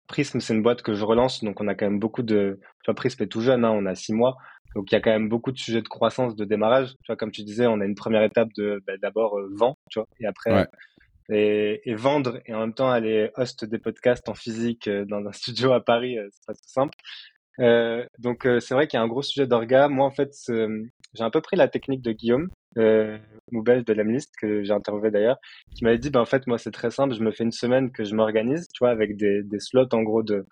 [0.07, 2.59] Prism, c'est une boîte que je relance, donc on a quand même beaucoup de.
[2.83, 4.35] Tu vois, Prism est tout jeune, hein, on a six mois,
[4.75, 6.89] donc il y a quand même beaucoup de sujets de croissance, de démarrage.
[6.89, 9.77] Tu vois, comme tu disais, on a une première étape de bah, d'abord euh, vendre,
[9.89, 10.67] tu vois, et après
[11.29, 15.25] et, et, vendre et en même temps aller host des podcasts en physique euh, dans
[15.25, 16.97] un studio à Paris, c'est pas tout simple.
[17.59, 19.87] Euh, donc euh, c'est vrai qu'il y a un gros sujet d'orga.
[19.87, 23.17] Moi en fait j'ai un peu pris la technique de Guillaume euh,
[23.51, 25.37] Moubel de l'Amlist que j'ai interviewé d'ailleurs,
[25.75, 27.91] qui m'avait dit ben en fait moi c'est très simple, je me fais une semaine
[27.91, 30.45] que je m'organise, tu vois, avec des, des slots en gros de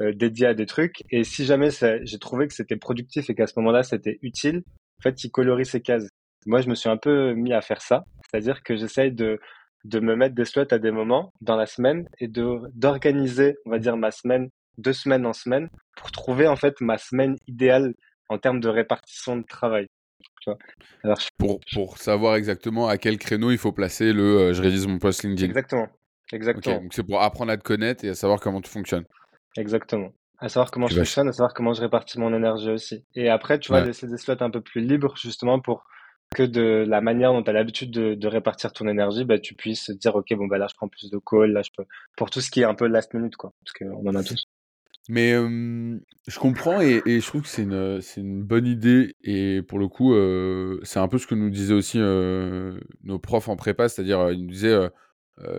[0.00, 1.02] euh, dédiés à des trucs.
[1.10, 4.62] Et si jamais j'ai trouvé que c'était productif et qu'à ce moment-là c'était utile,
[5.00, 6.08] en fait il colorie ses cases.
[6.46, 9.38] Moi je me suis un peu mis à faire ça, c'est-à-dire que j'essaye de
[9.84, 13.70] de me mettre des slots à des moments dans la semaine et de d'organiser, on
[13.70, 17.94] va dire, ma semaine deux semaines en semaine pour trouver en fait ma semaine idéale
[18.28, 19.88] en termes de répartition de travail.
[21.04, 24.86] Alors, pour, pour savoir exactement à quel créneau il faut placer le euh, je révise
[24.86, 25.48] mon post LinkedIn.
[25.48, 25.88] Exactement.
[26.32, 26.80] Exactement.
[26.80, 29.04] donc c'est pour apprendre à te connaître et à savoir comment tu fonctionnes.
[29.56, 30.12] Exactement.
[30.38, 33.04] À savoir comment je fonctionne, à savoir comment je répartis mon énergie aussi.
[33.14, 35.84] Et après, tu vas laisser des slots un peu plus libres justement pour
[36.34, 39.90] que de la manière dont tu as l'habitude de, répartir ton énergie, bah, tu puisses
[39.90, 41.84] dire, OK, bon, bah, là, je prends plus de calls, là, je peux,
[42.16, 43.52] pour tout ce qui est un peu last minute, quoi.
[43.64, 44.46] Parce qu'on en a tous.
[45.08, 49.14] Mais je comprends et, je trouve que c'est une, une bonne idée.
[49.22, 50.14] Et pour le coup,
[50.84, 54.50] c'est un peu ce que nous disaient aussi nos profs en prépa, c'est-à-dire ils nous
[54.50, 54.88] disaient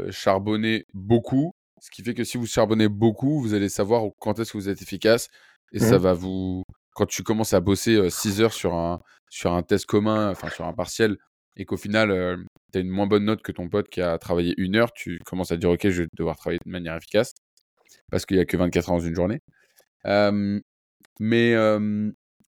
[0.09, 1.53] charbonner beaucoup.
[1.81, 4.69] Ce qui fait que si vous charbonnez beaucoup, vous allez savoir quand est-ce que vous
[4.69, 5.27] êtes efficace.
[5.73, 6.01] Et ça mmh.
[6.01, 6.63] va vous.
[6.95, 10.65] Quand tu commences à bosser 6 heures sur un, sur un test commun, enfin sur
[10.65, 11.17] un partiel,
[11.57, 12.37] et qu'au final,
[12.71, 15.19] tu as une moins bonne note que ton pote qui a travaillé une heure, tu
[15.25, 17.33] commences à dire Ok, je vais devoir travailler de manière efficace
[18.11, 19.39] parce qu'il n'y a que 24 heures dans une journée.
[21.19, 21.53] mais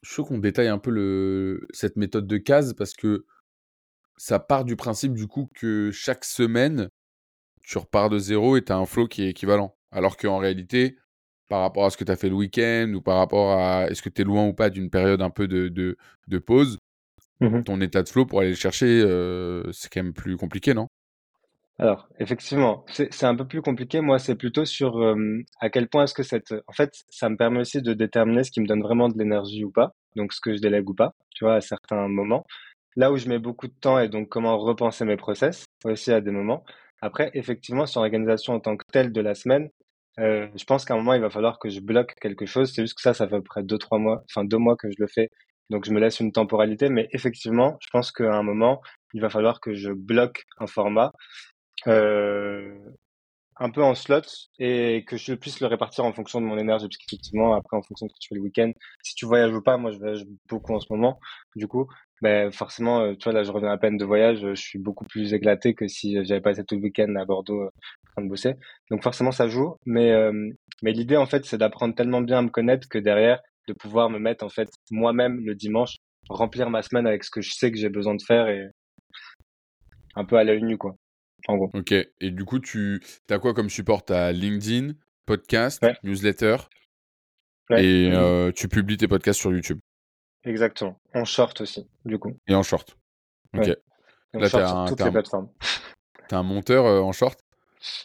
[0.02, 3.24] je trouve qu'on détaille un peu le, cette méthode de case parce que
[4.16, 6.88] ça part du principe du coup que chaque semaine,
[7.62, 9.76] tu repars de zéro et tu as un flow qui est équivalent.
[9.90, 10.96] Alors qu'en réalité,
[11.48, 14.02] par rapport à ce que tu as fait le week-end ou par rapport à est-ce
[14.02, 15.96] que tu es loin ou pas d'une période un peu de, de,
[16.28, 16.78] de pause,
[17.40, 19.00] mmh ton état de flow pour aller le chercher,
[19.72, 20.88] c'est quand même plus compliqué, non?
[21.82, 24.00] Alors, effectivement, c'est un peu plus compliqué.
[24.00, 26.54] Moi, c'est plutôt sur euh, à quel point est-ce que cette...
[26.68, 29.64] En fait, ça me permet aussi de déterminer ce qui me donne vraiment de l'énergie
[29.64, 32.46] ou pas, donc ce que je délègue ou pas, tu vois, à certains moments.
[32.94, 36.20] Là où je mets beaucoup de temps et donc comment repenser mes process, aussi à
[36.20, 36.62] des moments.
[37.00, 39.68] Après, effectivement, sur l'organisation en tant que telle de la semaine,
[40.20, 42.72] euh, je pense qu'à un moment, il va falloir que je bloque quelque chose.
[42.72, 44.76] C'est juste que ça, ça fait à peu près deux, trois mois, enfin deux mois
[44.76, 45.30] que je le fais.
[45.68, 46.90] Donc, je me laisse une temporalité.
[46.90, 48.80] Mais effectivement, je pense qu'à un moment,
[49.14, 51.12] il va falloir que je bloque un format
[53.62, 56.86] un peu en slots et que je puisse le répartir en fonction de mon énergie.
[56.88, 59.54] Parce qu'effectivement, après, en fonction de ce que tu fais le week-end, si tu voyages
[59.54, 61.20] ou pas, moi, je voyage beaucoup en ce moment.
[61.56, 61.86] Du coup,
[62.22, 65.04] ben, forcément, euh, tu vois, là, je reviens à peine de voyage, je suis beaucoup
[65.04, 68.28] plus éclaté que si j'avais passé tout le week-end à Bordeaux euh, en train de
[68.28, 68.54] bosser.
[68.90, 69.76] Donc, forcément, ça joue.
[69.86, 70.50] Mais, euh,
[70.82, 74.10] mais l'idée, en fait, c'est d'apprendre tellement bien à me connaître que derrière, de pouvoir
[74.10, 75.96] me mettre, en fait, moi-même, le dimanche,
[76.28, 78.66] remplir ma semaine avec ce que je sais que j'ai besoin de faire et
[80.14, 80.96] un peu à l'œil nu, quoi.
[81.48, 81.70] En gros.
[81.74, 81.92] Ok.
[81.92, 83.00] Et du coup, tu
[83.30, 84.04] as quoi comme support?
[84.04, 84.92] Tu as LinkedIn,
[85.26, 86.56] podcast, newsletter
[87.70, 89.78] et euh, tu publies tes podcasts sur YouTube.
[90.44, 91.00] Exactement.
[91.14, 92.36] En short aussi, du coup.
[92.48, 92.96] Et en short.
[93.56, 93.66] Ok.
[94.34, 95.48] Là, tu as, toutes les plateformes.
[96.28, 97.38] T'as un monteur euh, en short?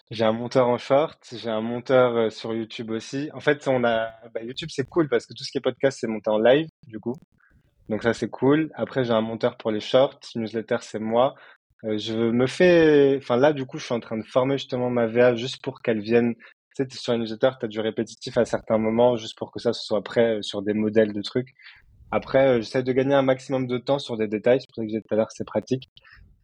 [0.09, 3.29] J'ai un monteur en short, j'ai un monteur euh, sur YouTube aussi.
[3.33, 5.99] En fait, on a bah, YouTube, c'est cool parce que tout ce qui est podcast,
[6.01, 7.15] c'est monté en live, du coup.
[7.87, 8.71] Donc ça, c'est cool.
[8.73, 10.19] Après, j'ai un monteur pour les shorts.
[10.35, 11.35] Newsletter, c'est moi.
[11.83, 14.89] Euh, je me fais, enfin là, du coup, je suis en train de former justement
[14.89, 16.35] ma VA juste pour qu'elle vienne.
[16.75, 19.59] Tu sais, sur une newsletter, tu as du répétitif à certains moments, juste pour que
[19.59, 21.53] ça soit prêt euh, sur des modèles de trucs.
[22.11, 24.61] Après, euh, j'essaie de gagner un maximum de temps sur des détails.
[24.61, 25.89] C'est pour ça que j'ai tout à l'heure, c'est pratique.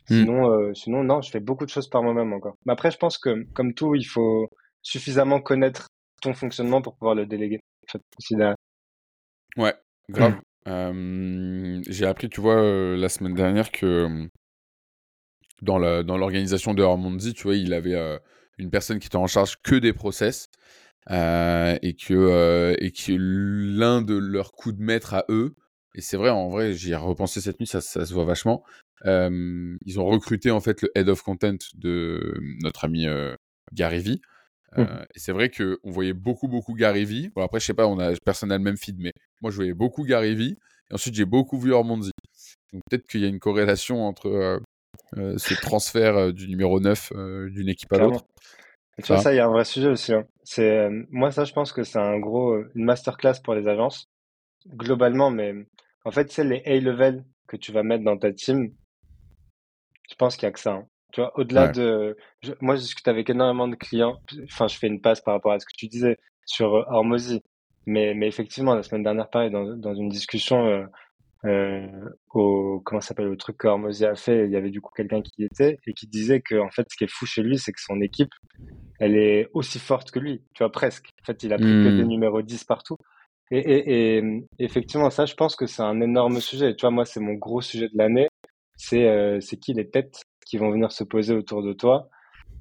[0.10, 0.20] Hmm.
[0.20, 2.56] Sinon, sinon, non, je fais beaucoup de choses par moi-même encore.
[2.66, 4.50] Mais après, je pense que, comme tout, il faut
[4.82, 5.88] suffisamment connaître
[6.22, 7.62] ton fonctionnement pour pouvoir le déléguer.
[9.56, 9.74] Ouais,
[10.10, 10.42] grave.
[11.88, 12.62] j'ai appris, tu vois,
[12.98, 14.28] la semaine dernière que
[15.64, 18.18] dans l'organisation de Hormonzi, tu vois, il avait euh,
[18.58, 20.50] une personne qui était en charge que des process
[21.12, 25.56] euh, et que, euh, et que l'un de leurs coups de maître à eux,
[25.96, 28.64] et c'est vrai, en vrai, j'y ai repensé cette nuit, ça, ça se voit vachement.
[29.06, 33.06] ils ont recruté en fait le head of content de notre ami
[33.74, 34.22] Gary V.
[34.76, 34.82] Mmh.
[34.82, 37.30] et c'est vrai qu'on voyait beaucoup, beaucoup Gary V.
[37.36, 39.56] Bon, après, je sais pas, on a, personne n'a le même feed, mais moi, je
[39.58, 40.46] voyais beaucoup Gary V.
[40.46, 42.10] Et ensuite, j'ai beaucoup vu Hormonzi.
[42.72, 44.60] Donc, peut-être qu'il y a une corrélation entre
[45.18, 48.26] euh, ce transfert euh, du numéro 9 euh, d'une équipe à l'autre.
[49.02, 50.14] Tu vois, ça, il y a un vrai sujet aussi.
[50.14, 50.26] Hein.
[50.44, 54.08] C'est, moi, ça, je pense que c'est un gros, une masterclass pour les agences,
[54.68, 55.54] globalement, mais
[56.06, 58.72] en fait, c'est les A-level que tu vas mettre dans ta team.
[60.10, 60.74] Je pense qu'il y a que ça.
[60.74, 60.88] Hein.
[61.12, 62.16] Tu vois, au-delà de.
[62.62, 64.20] moi, je discute avec énormément de clients.
[64.44, 67.42] Enfin, je fais une passe par rapport à ce que tu disais sur Hormozy.
[67.86, 70.86] Mais, mais effectivement, la semaine dernière, pareil, dans, dans une discussion, euh,
[71.46, 75.32] au comment s'appelle le truc que a fait, il y avait du coup quelqu'un qui
[75.42, 77.72] y était et qui disait que en fait ce qui est fou chez lui, c'est
[77.72, 78.32] que son équipe,
[79.00, 81.10] elle est aussi forte que lui, tu vois presque.
[81.22, 82.08] En fait, il a pris que des hmm.
[82.08, 82.98] numéros 10 partout.
[83.52, 84.24] Et, et, et,
[84.60, 86.76] effectivement, ça, je pense que c'est un énorme sujet.
[86.76, 88.28] Tu vois, moi, c'est mon gros sujet de l'année.
[88.78, 92.10] C'est euh, c'est qui les têtes qui vont venir se poser autour de toi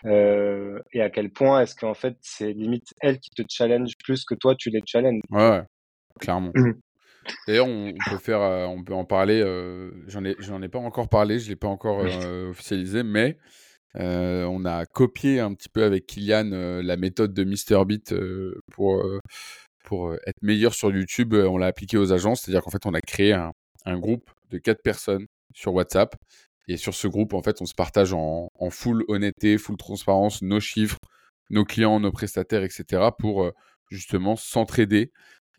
[0.04, 4.24] euh, et à quel point est-ce qu'en fait c'est limite elle qui te challenge plus
[4.24, 5.22] que toi tu les challenges.
[5.30, 5.62] Ouais,
[6.18, 6.52] clairement.
[7.46, 9.40] D'ailleurs, on, peut faire, euh, on peut en parler.
[9.40, 13.38] Euh, j'en ai, j'en ai pas encore parlé, je l'ai pas encore euh, officialisé, mais
[13.94, 16.50] on a copié un petit peu avec Kylian
[16.82, 18.14] la méthode de MrBeat
[18.72, 19.04] pour
[19.84, 21.34] pour être meilleur sur YouTube.
[21.34, 23.52] On l'a appliqué aux agences, c'est-à-dire qu'en fait, on a créé un,
[23.84, 26.14] un, groupe de quatre personnes sur WhatsApp.
[26.68, 30.40] Et sur ce groupe, en fait, on se partage en, en full honnêteté, full transparence,
[30.42, 30.98] nos chiffres,
[31.50, 33.10] nos clients, nos prestataires, etc.
[33.18, 33.50] pour
[33.90, 35.12] justement s'entraider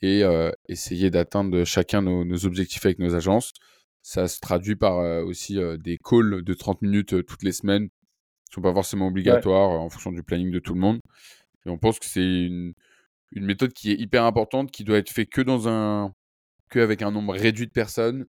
[0.03, 3.53] et euh, essayer d'atteindre chacun nos, objectifs avec nos agences.
[4.01, 7.87] Ça se traduit par euh, aussi euh, des calls de 30 minutes toutes les semaines,
[7.87, 10.99] qui ne sont pas forcément obligatoires en fonction du planning de tout le monde.
[11.65, 12.73] Et on pense que c'est une,
[13.31, 16.11] une, méthode qui est hyper importante, qui doit être faite que dans un
[16.69, 18.25] que avec un nombre réduit de personnes,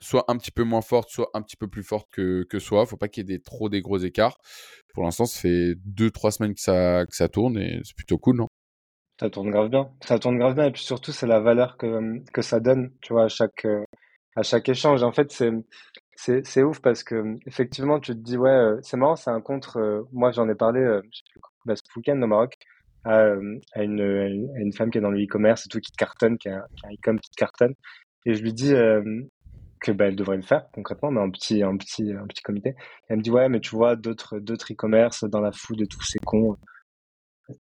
[0.00, 2.84] soit un petit peu moins forte, soit un petit peu plus forte que, que soi.
[2.84, 4.38] Faut pas qu'il y ait des, trop des gros écarts.
[4.92, 8.36] Pour l'instant, ça fait 2-3 semaines que ça, que ça tourne et c'est plutôt cool,
[8.36, 8.48] non
[9.20, 9.90] ça tourne grave bien.
[10.04, 10.66] Ça tourne grave bien.
[10.66, 13.66] Et puis surtout, c'est la valeur que, que ça donne, tu vois, à chaque,
[14.36, 15.02] à chaque échange.
[15.02, 15.50] En fait, c'est,
[16.14, 19.40] c'est, c'est ouf parce que, effectivement, tu te dis, ouais, euh, c'est marrant, c'est un
[19.40, 19.78] contre.
[19.78, 21.00] Euh, moi, j'en ai parlé, euh,
[21.64, 22.56] bah, ce week-end au Maroc,
[23.04, 23.34] à,
[23.76, 26.66] une, à une femme qui est dans le e-commerce et tout, qui cartonne, qui a,
[26.84, 27.74] un e-com qui cartonne.
[28.26, 28.74] Et je lui dis,
[29.80, 32.74] que bah, elle devrait le faire concrètement, mais un petit, un petit, un petit comité.
[33.08, 36.02] Elle me dit ouais, mais tu vois d'autres, d'autres e-commerce dans la foule de tous
[36.02, 36.56] ces cons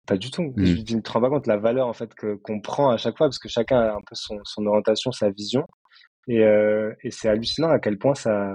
[0.05, 0.53] pas du tout.
[0.55, 0.65] Mmh.
[0.65, 3.17] Je ne te rends pas compte la valeur en fait que qu'on prend à chaque
[3.17, 5.65] fois parce que chacun a un peu son, son orientation, sa vision
[6.27, 8.53] et, euh, et c'est hallucinant à quel point ça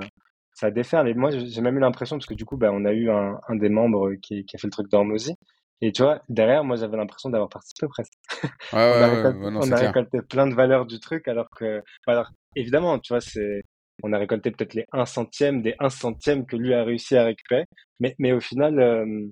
[0.54, 1.08] ça déferle.
[1.08, 3.38] Et moi j'ai même eu l'impression parce que du coup bah, on a eu un,
[3.48, 5.34] un des membres qui, qui a fait le truc d'Hormozy
[5.80, 8.12] et tu vois derrière moi j'avais l'impression d'avoir participé presque.
[8.72, 12.98] on a, récolté, on a récolté plein de valeurs du truc alors que alors évidemment
[12.98, 13.62] tu vois c'est
[14.02, 17.24] on a récolté peut-être les 1 centième des 1 centième que lui a réussi à
[17.24, 17.64] récupérer
[18.00, 19.28] mais mais au final euh,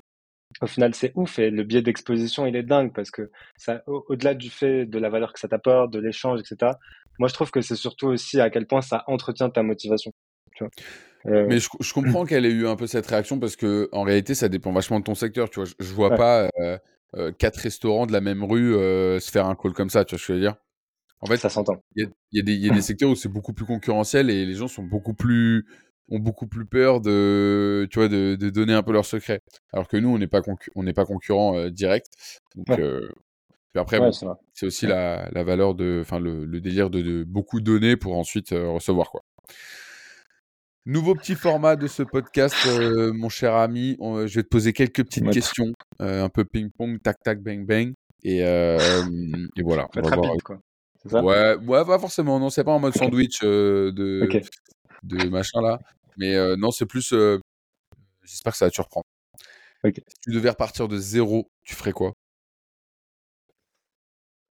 [0.62, 4.34] au final, c'est ouf et le biais d'exposition, il est dingue parce que ça, au-delà
[4.34, 6.78] du fait de la valeur que ça t'apporte, de l'échange, etc.
[7.18, 10.12] Moi, je trouve que c'est surtout aussi à quel point ça entretient ta motivation.
[10.54, 10.70] Tu vois
[11.26, 14.02] Euh, Mais je, je comprends qu'elle ait eu un peu cette réaction parce que en
[14.02, 15.50] réalité, ça dépend vachement de ton secteur.
[15.50, 16.16] Tu vois, je, je vois Ouais.
[16.16, 16.78] pas euh,
[17.16, 20.04] euh, quatre restaurants de la même rue se faire un call comme ça.
[20.04, 20.56] Tu vois ce que je veux dire?
[21.20, 21.82] En fait, ça s'entend.
[21.96, 23.52] il y a, il y a des- il y a des secteurs où c'est beaucoup
[23.52, 25.66] plus concurrentiel et les gens sont beaucoup plus
[26.10, 29.40] ont beaucoup plus peur de tu vois de, de donner un peu leurs secrets.
[29.72, 32.06] Alors que nous, on n'est pas concu- on n'est pas concurrent euh, direct.
[32.56, 32.80] Donc Ouais.
[32.80, 33.08] euh,
[33.72, 37.00] puis après, Ouais, bon, c'est aussi la, la valeur de, enfin le, le délire de,
[37.02, 39.22] de beaucoup donner pour ensuite euh, recevoir quoi.
[40.86, 42.56] Nouveau petit format de ce podcast,
[43.14, 43.96] mon cher ami.
[44.00, 47.92] On- je vais te poser quelques petites questions, un peu ping-pong, tac tac bang bang,
[48.24, 49.88] et, et voilà.
[49.96, 50.32] On voir.
[50.42, 50.58] quoi.
[51.06, 51.22] Ça?
[51.22, 52.40] Ouais, ouais, pas forcément.
[52.40, 53.92] Non, c'est pas en mode sandwich de
[55.02, 55.78] de machin là,
[56.16, 57.12] mais euh, non, c'est plus.
[57.12, 57.38] euh,
[58.22, 59.04] J'espère que ça va te surprendre.
[59.84, 59.94] Ok.
[59.96, 62.12] Si tu devais repartir de zéro, tu ferais quoi?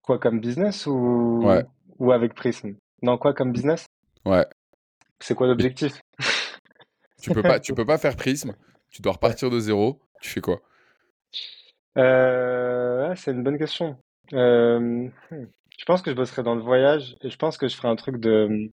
[0.02, 1.64] Quoi comme business ou Ouais.
[2.00, 3.86] ou avec Prism Non, quoi comme business?
[4.26, 4.46] Ouais.
[5.20, 6.00] C'est quoi l'objectif?
[7.22, 8.54] Tu peux pas, tu peux pas faire prisme.
[8.92, 10.00] Tu dois repartir de zéro.
[10.22, 10.62] Tu fais quoi?
[11.98, 13.98] Euh, ah, c'est une bonne question.
[14.34, 14.80] Euh,
[15.32, 15.46] hmm.
[15.78, 17.96] je pense que je bosserai dans le voyage et je pense que je ferai un
[17.96, 18.70] truc de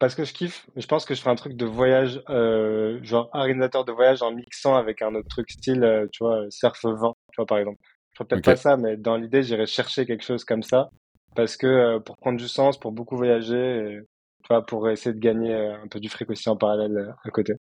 [0.00, 0.66] parce que je kiffe.
[0.76, 4.32] Je pense que je ferai un truc de voyage, euh, genre organisateur de voyage en
[4.32, 7.78] mixant avec un autre truc style, euh, tu vois, surf vent, tu vois par exemple.
[8.12, 10.90] Je ferai peut-être pas ça, mais dans l'idée, j'irai chercher quelque chose comme ça
[11.36, 14.00] parce que euh, pour prendre du sens, pour beaucoup voyager, et,
[14.42, 17.52] tu vois, pour essayer de gagner un peu du fric aussi en parallèle à côté.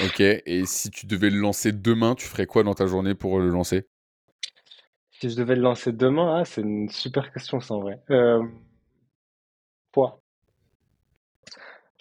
[0.00, 0.20] Ok.
[0.20, 3.50] Et si tu devais le lancer demain, tu ferais quoi dans ta journée pour le
[3.50, 3.86] lancer?
[5.10, 8.00] Si je devais le lancer demain, ah, c'est une super question, ça, en vrai.
[8.10, 8.42] Euh,
[9.92, 10.21] quoi?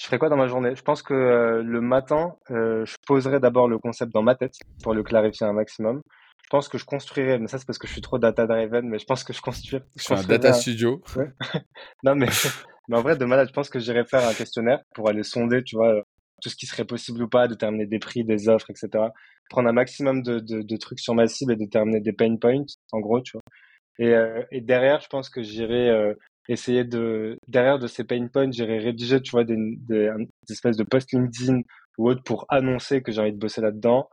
[0.02, 0.76] Je ferais quoi dans ma journée?
[0.76, 4.56] Je pense que euh, le matin, euh, je poserais d'abord le concept dans ma tête
[4.82, 6.02] pour le clarifier un maximum.
[6.44, 8.98] Je pense que je construirais, mais ça c'est parce que je suis trop data-driven, mais
[8.98, 11.04] je pense que je construirais, je fais un data un- studio.
[12.04, 12.26] Non, mais,
[12.90, 15.64] mais en vrai, de malade, je pense que j'irais faire un questionnaire pour aller sonder,
[15.64, 16.02] tu vois,
[16.42, 19.14] tout ce qui serait possible ou pas, déterminer des prix, des offres, etc.
[19.52, 22.66] Prendre un maximum de, de, de trucs sur ma cible et déterminer des pain points,
[22.92, 23.44] en gros, tu vois.
[24.00, 25.92] Et, euh, et derrière, je pense que j'irai
[26.48, 29.58] essayer de, derrière de ces pain points, j'irai rédiger, tu vois, des,
[30.50, 31.62] espèces de posts LinkedIn
[31.98, 34.10] ou autre pour annoncer que j'ai envie de bosser là-dedans,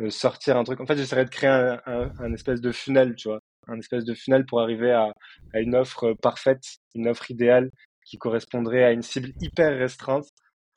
[0.00, 0.80] euh, sortir un truc.
[0.80, 4.46] En fait, j'essaierai de créer un, espèce de funnel, tu vois, un espèce de funnel
[4.46, 5.12] pour arriver à,
[5.54, 6.62] à une offre parfaite,
[6.94, 7.70] une offre idéale
[8.04, 10.26] qui correspondrait à une cible hyper restreinte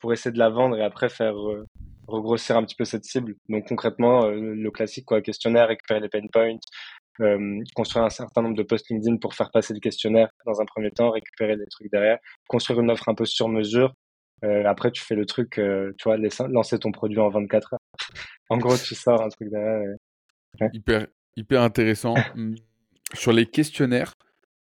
[0.00, 1.66] pour essayer de la vendre et après faire euh,
[2.06, 3.34] regrossir un petit peu cette cible.
[3.48, 6.56] Donc concrètement, euh, le classique, quoi, questionnaire, récupérer les pain points,
[7.20, 10.64] euh, construire un certain nombre de posts LinkedIn pour faire passer le questionnaire dans un
[10.64, 13.94] premier temps, récupérer les trucs derrière, construire une offre un peu sur mesure.
[14.44, 16.16] Euh, après, tu fais le truc, euh, tu vois,
[16.48, 17.80] lancer ton produit en 24 heures.
[18.48, 19.94] En gros, tu sors un truc derrière.
[20.60, 22.14] et- Hyper, hyper intéressant.
[22.36, 22.54] Hum,
[23.14, 24.14] Sur les questionnaires,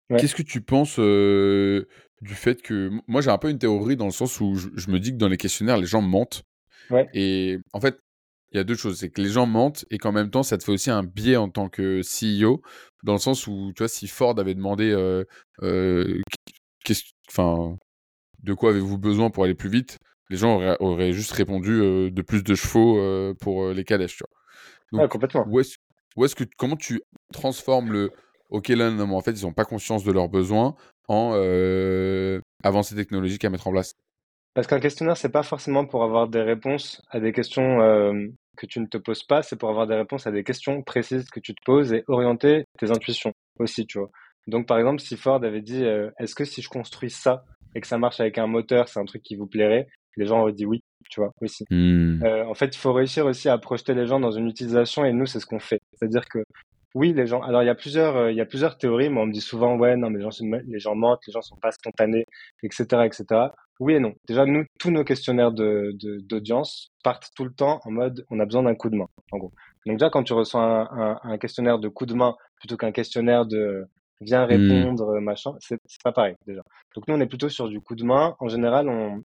[0.10, 0.20] Ouais.
[0.20, 4.12] qu'est-ce que tu penses du fait que moi j'ai un peu une théorie dans le
[4.12, 6.44] sens où je, je me dis que dans les questionnaires les gens mentent.
[6.90, 7.08] Ouais.
[7.14, 7.98] Et en fait,
[8.52, 10.58] il y a deux choses, c'est que les gens mentent et qu'en même temps ça
[10.58, 12.62] te fait aussi un biais en tant que CEO
[13.04, 15.24] dans le sens où tu vois si Ford avait demandé euh,
[15.64, 16.22] euh,
[17.30, 17.78] enfin
[18.44, 22.10] de quoi avez-vous besoin pour aller plus vite, les gens auraient, auraient juste répondu euh,
[22.10, 24.18] de plus de chevaux pour les calèches.
[24.18, 24.24] Tu
[24.94, 25.08] vois.
[25.08, 25.46] Complètement.
[25.48, 25.78] où est-ce
[26.18, 28.12] où est-ce que comment tu transformes le
[28.50, 30.76] ok là non mais en fait ils n'ont pas conscience de leurs besoins
[31.08, 31.32] en
[32.64, 33.96] avancée technologique à mettre en place?
[34.54, 38.66] Parce qu'un questionnaire, c'est pas forcément pour avoir des réponses à des questions euh, que
[38.66, 41.40] tu ne te poses pas, c'est pour avoir des réponses à des questions précises que
[41.40, 44.10] tu te poses et orienter tes intuitions aussi, tu vois.
[44.48, 47.82] Donc, par exemple, si Ford avait dit, euh, est-ce que si je construis ça et
[47.82, 49.88] que ça marche avec un moteur, c'est un truc qui vous plairait,
[50.18, 51.66] les gens auraient dit oui, tu vois, aussi.
[51.72, 55.14] Euh, en fait, il faut réussir aussi à projeter les gens dans une utilisation et
[55.14, 55.82] nous, c'est ce qu'on fait.
[55.94, 56.44] C'est-à-dire que
[56.94, 57.42] oui, les gens.
[57.42, 59.10] Alors, il y a plusieurs, euh, il y a plusieurs théories.
[59.10, 61.34] Moi, on me dit souvent, ouais, non, mais les gens, se- les gens mentent, les
[61.34, 62.26] gens sont pas spontanés,
[62.64, 63.52] etc., etc.
[63.80, 64.14] Oui et non.
[64.28, 68.40] Déjà, nous, tous nos questionnaires de, de- d'audience partent tout le temps en mode, on
[68.40, 69.52] a besoin d'un coup de main, en gros.
[69.86, 72.92] Donc déjà, quand tu reçois un, un- un questionnaire de coup de main plutôt qu'un
[72.92, 73.86] questionnaire de
[74.22, 76.62] viens répondre, machin, c'est, c'est pas pareil déjà.
[76.96, 78.36] Donc nous, on est plutôt sur du coup de main.
[78.40, 79.24] En général, on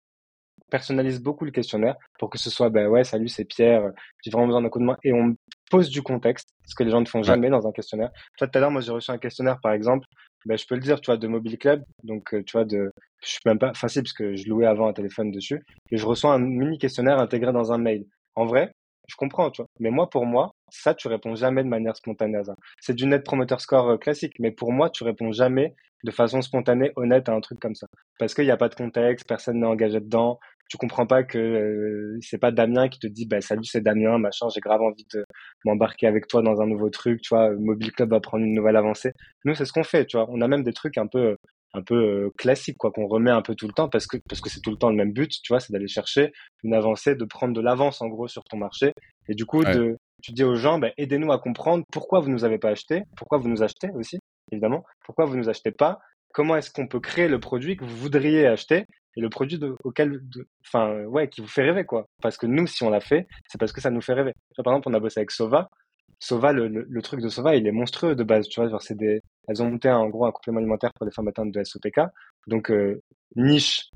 [0.71, 3.93] personnalise beaucoup le questionnaire pour que ce soit, ben ouais, salut, c'est Pierre,
[4.25, 4.97] j'ai vraiment besoin d'un coup de main.
[5.05, 5.37] Et on
[5.71, 8.11] pose du contexte, ce que les gens ne font jamais dans un questionnaire.
[8.13, 10.07] Tu vois, tout à l'heure, moi, j'ai reçu un questionnaire, par exemple,
[10.47, 11.83] ben, je peux le dire, tu vois, de Mobile Club.
[12.05, 14.89] Donc, euh, tu vois, de, je suis même pas facile parce que je louais avant
[14.89, 15.61] un téléphone dessus.
[15.91, 18.05] Et je reçois un mini questionnaire intégré dans un mail.
[18.37, 18.71] En vrai,
[19.09, 19.69] je comprends, tu vois.
[19.81, 22.55] Mais moi, pour moi, ça, tu réponds jamais de manière spontanée à ça.
[22.81, 24.35] C'est du net promoter score euh, classique.
[24.39, 27.87] Mais pour moi, tu réponds jamais de façon spontanée, honnête à un truc comme ça.
[28.19, 30.39] Parce qu'il n'y a pas de contexte, personne n'est engagé dedans.
[30.69, 34.19] Tu comprends pas que euh, c'est pas Damien qui te dit, bah, salut, c'est Damien,
[34.19, 35.25] machin, j'ai grave envie de
[35.65, 38.77] m'embarquer avec toi dans un nouveau truc, tu vois, Mobile Club va prendre une nouvelle
[38.77, 39.13] avancée.
[39.45, 40.27] Nous, c'est ce qu'on fait, tu vois.
[40.29, 41.37] On a même des trucs un peu,
[41.75, 44.49] un peu classique, quoi, qu'on remet un peu tout le temps parce que parce que
[44.49, 46.33] c'est tout le temps le même but, tu vois, c'est d'aller chercher
[46.65, 48.93] une avancée, de prendre de l'avance en gros sur ton marché.
[49.29, 52.45] Et du coup, de, tu dis aux gens, bah, aidez-nous à comprendre pourquoi vous nous
[52.45, 54.19] avez pas acheté, pourquoi vous nous achetez aussi,
[54.51, 55.99] évidemment, pourquoi vous nous achetez pas,
[56.33, 58.87] comment est-ce qu'on peut créer le produit que vous voudriez acheter
[59.17, 60.21] et le produit auquel,
[60.67, 62.07] enfin, ouais, qui vous fait rêver, quoi.
[62.21, 64.33] Parce que nous, si on l'a fait, c'est parce que ça nous fait rêver.
[64.63, 65.71] par exemple, on a bossé avec Sova.
[66.19, 68.69] Sova, le, le, truc de Sova, il est monstrueux de base, tu vois.
[68.69, 71.53] Genre, c'est des, elles ont monté en gros un complément alimentaire pour les femmes atteintes
[71.53, 72.01] de SOPK.
[72.47, 73.03] Donc, euh,
[73.37, 73.91] niche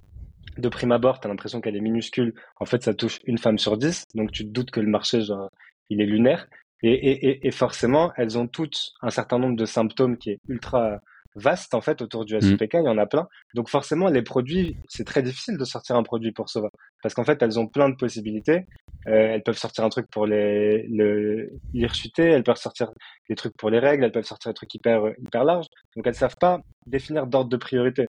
[0.57, 2.35] de prime abord, t'as l'impression qu'elle est minuscule.
[2.59, 4.05] En fait, ça touche une femme sur dix.
[4.15, 5.51] Donc, tu te doutes que le marché, genre,
[5.91, 6.47] il est lunaire.
[6.83, 11.01] Et, et, et forcément, elles ont toutes un certain nombre de symptômes qui est ultra
[11.35, 12.41] vaste en fait autour du mm.
[12.41, 13.29] SOPK, il y en a plein.
[13.55, 16.69] Donc forcément, les produits, c'est très difficile de sortir un produit pour Sova
[17.03, 18.67] parce qu'en fait, elles ont plein de possibilités.
[19.07, 22.91] Euh, elles peuvent sortir un truc pour les le l'irchuter, elles peuvent sortir
[23.29, 25.67] des trucs pour les règles, elles peuvent sortir des trucs hyper hyper larges.
[25.97, 28.07] Donc elles savent pas définir d'ordre de priorité.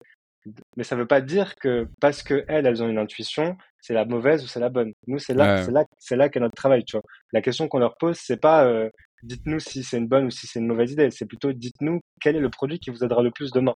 [0.77, 4.05] Mais ça veut pas dire que parce que elles, elles ont une intuition, c'est la
[4.05, 4.93] mauvaise ou c'est la bonne.
[5.07, 7.03] Nous, c'est là, c'est là, c'est là qu'est notre travail, tu vois.
[7.33, 8.89] La question qu'on leur pose, c'est pas euh,
[9.23, 11.11] dites-nous si c'est une bonne ou si c'est une mauvaise idée.
[11.11, 13.75] C'est plutôt dites-nous quel est le produit qui vous aidera le plus demain,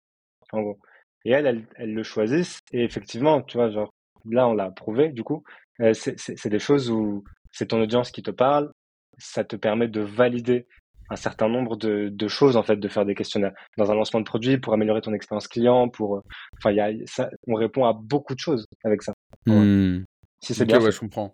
[0.52, 0.80] en gros.
[1.26, 2.60] Et elles, elles, le choisissent.
[2.72, 3.94] Et effectivement, tu vois, genre,
[4.30, 5.44] là, on l'a prouvé, du coup.
[5.82, 8.72] Euh, c'est des choses où c'est ton audience qui te parle.
[9.18, 10.68] Ça te permet de valider
[11.10, 13.54] un certain nombre de, de, choses, en fait, de faire des questionnaires.
[13.78, 16.22] Dans un lancement de produit, pour améliorer ton expérience client, pour, euh,
[16.58, 19.14] enfin, y a, ça, on répond à beaucoup de choses avec ça.
[19.46, 20.04] Hmm.
[20.42, 20.82] Si c'est bien.
[20.82, 21.34] Ouais, je comprends.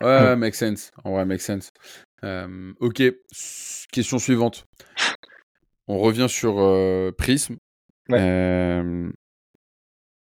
[0.00, 0.90] Ouais, make sense.
[1.04, 1.70] En vrai, make sense.
[2.24, 3.02] Euh, ok,
[3.92, 4.66] question suivante.
[5.86, 7.56] On revient sur euh, Prism.
[8.10, 9.10] Euh,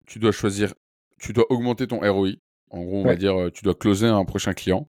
[0.06, 0.74] tu dois choisir,
[1.18, 2.32] tu dois augmenter ton ROI.
[2.70, 4.88] En gros, on va dire, tu dois closer un prochain client.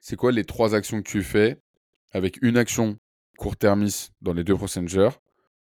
[0.00, 1.56] C'est quoi les trois actions que tu fais
[2.12, 2.98] avec une action
[3.38, 5.20] court-termiste dans les deux prochaines heures,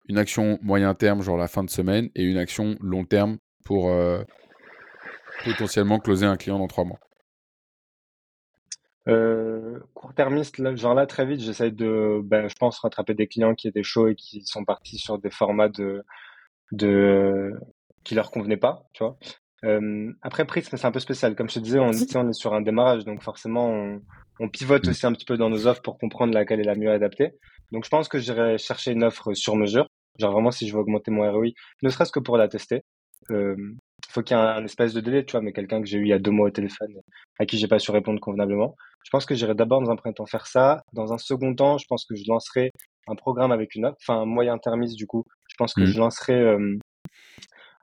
[0.08, 3.92] une action moyen terme, genre la fin de semaine, et une action long terme pour
[5.44, 7.00] potentiellement closer un client dans trois mois?
[9.08, 13.68] Euh, court-termiste, genre là très vite, j'essaie de, ben, je pense rattraper des clients qui
[13.68, 16.04] étaient chauds et qui sont partis sur des formats de,
[16.72, 17.52] de,
[18.04, 19.18] qui leur convenaient pas, tu vois.
[19.64, 21.36] Euh, après Prism, c'est un peu spécial.
[21.36, 24.02] Comme je te disais, on, on est sur un démarrage, donc forcément, on,
[24.40, 26.92] on pivote aussi un petit peu dans nos offres pour comprendre laquelle est la mieux
[26.92, 27.34] adaptée.
[27.72, 29.88] Donc je pense que j'irai chercher une offre sur mesure.
[30.20, 31.48] Genre vraiment, si je veux augmenter mon ROI,
[31.82, 32.84] ne serait-ce que pour la tester.
[33.32, 33.56] Euh,
[34.10, 36.04] faut qu'il y ait un, espèce de délai, tu vois, mais quelqu'un que j'ai eu
[36.04, 36.94] il y a deux mois au téléphone,
[37.40, 38.76] à qui j'ai pas su répondre convenablement.
[39.04, 40.84] Je pense que j'irai d'abord dans un premier temps faire ça.
[40.94, 42.72] Dans un second temps, je pense que je lancerai
[43.08, 45.26] un programme avec une offre, enfin un moyen termiste du coup.
[45.48, 45.86] Je pense que mmh.
[45.86, 46.78] je lancerai euh,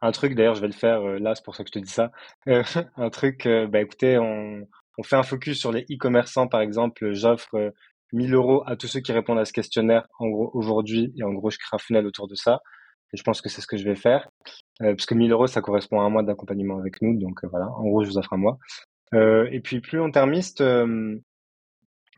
[0.01, 1.85] un truc, d'ailleurs je vais le faire euh, là, c'est pour ça que je te
[1.85, 2.11] dis ça.
[2.49, 2.63] Euh,
[2.97, 4.67] un truc, bah écoutez, on,
[4.99, 7.13] on fait un focus sur les e-commerçants par exemple.
[7.13, 7.73] J'offre
[8.13, 11.33] 1000 euros à tous ceux qui répondent à ce questionnaire en gros aujourd'hui et en
[11.33, 12.61] gros je crée un funnel autour de ça.
[13.13, 14.29] Et je pense que c'est ce que je vais faire.
[14.83, 17.19] Euh, parce que 1000 euros, ça correspond à un mois d'accompagnement avec nous.
[17.19, 18.59] Donc euh, voilà, en gros, je vous offre un mois.
[19.15, 20.63] Euh, et puis plus long-termiste,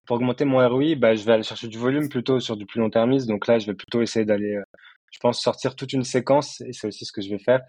[0.07, 2.81] pour augmenter mon ROI, bah, je vais aller chercher du volume plutôt sur du plus
[2.81, 3.27] long-termiste.
[3.27, 4.61] Donc là, je vais plutôt essayer d'aller,
[5.11, 7.63] je pense, sortir toute une séquence, et c'est aussi ce que je vais faire,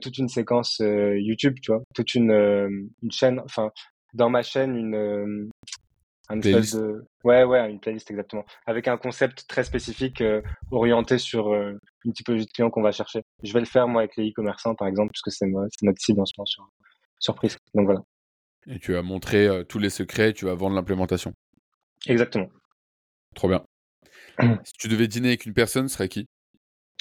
[0.00, 2.30] toute une séquence YouTube, tu vois, toute une,
[3.02, 3.70] une chaîne, enfin,
[4.12, 5.50] dans ma chaîne, une,
[6.38, 11.52] espèce de ouais ouais une playlist exactement avec un concept très spécifique euh, orienté sur
[11.52, 14.30] euh, une typologie de clients qu'on va chercher je vais le faire moi avec les
[14.30, 16.68] e-commerçants par exemple puisque c'est notre cible en ce moment sur
[17.18, 18.00] surprise donc voilà
[18.66, 21.32] et tu vas montrer euh, tous les secrets tu vas vendre l'implémentation
[22.06, 22.48] exactement
[23.34, 23.64] trop bien
[24.64, 26.26] si tu devais dîner avec une personne ce serait qui?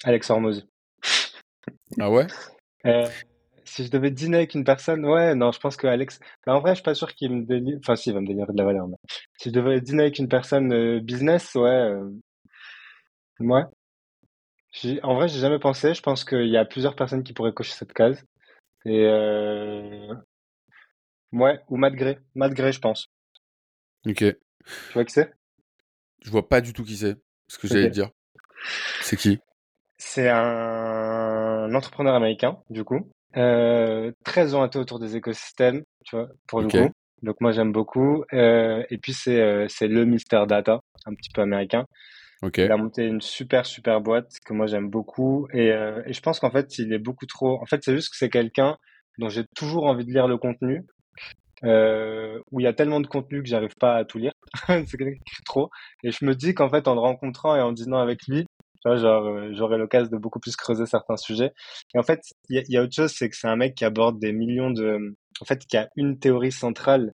[0.04, 0.66] Alex Hormozy
[2.00, 2.28] ah ouais?
[3.66, 6.20] Si je devais dîner avec une personne, ouais, non, je pense que Alex.
[6.46, 7.80] Bah, en vrai, je suis pas sûr qu'il me délivre.
[7.84, 8.88] Enfin, si, il va me délivrer de la valeur.
[8.88, 8.98] Mais...
[9.38, 11.70] Si je devais dîner avec une personne euh, business, ouais.
[11.70, 12.10] Euh...
[13.40, 13.64] Ouais.
[15.04, 15.94] En vrai, j'ai jamais pensé.
[15.94, 18.24] Je pense qu'il y a plusieurs personnes qui pourraient cocher cette case.
[18.86, 20.14] Et euh...
[21.34, 22.18] ouais, ou Matt Gray.
[22.36, 23.08] Matt Gray, je pense.
[24.06, 24.18] Ok.
[24.18, 24.36] Tu
[24.94, 25.34] vois qui c'est?
[26.24, 27.18] Je vois pas du tout qui c'est.
[27.48, 28.10] Ce que j'allais te dire.
[29.02, 29.40] C'est qui?
[29.98, 36.62] C'est un entrepreneur américain, du coup, euh, très orienté autour des écosystèmes, tu vois, pour
[36.62, 36.92] le coup.
[37.22, 38.24] Donc moi j'aime beaucoup.
[38.32, 41.86] Euh, et puis c'est euh, c'est le Mister Data, un petit peu américain.
[42.42, 42.66] Okay.
[42.66, 46.22] Il a monté une super super boîte que moi j'aime beaucoup et, euh, et je
[46.22, 47.62] pense qu'en fait il est beaucoup trop.
[47.62, 48.78] En fait c'est juste que c'est quelqu'un
[49.18, 50.86] dont j'ai toujours envie de lire le contenu.
[51.66, 54.32] Euh, où il y a tellement de contenu que j'arrive pas à tout lire.
[54.68, 55.70] c'est quelqu'un qui écrit trop.
[56.04, 58.46] Et je me dis qu'en fait, en le rencontrant et en dînant avec lui,
[58.86, 61.52] genre, euh, j'aurais l'occasion de beaucoup plus creuser certains sujets.
[61.94, 64.20] Et en fait, il y, a, autre chose, c'est que c'est un mec qui aborde
[64.20, 67.12] des millions de, en fait, qui a une théorie centrale,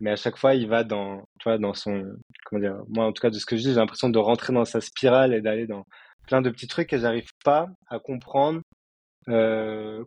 [0.00, 2.04] mais à chaque fois, il va dans, tu vois, dans son,
[2.44, 4.52] comment dire, moi, en tout cas, de ce que je dis, j'ai l'impression de rentrer
[4.52, 5.84] dans sa spirale et d'aller dans
[6.26, 8.60] plein de petits trucs et j'arrive pas à comprendre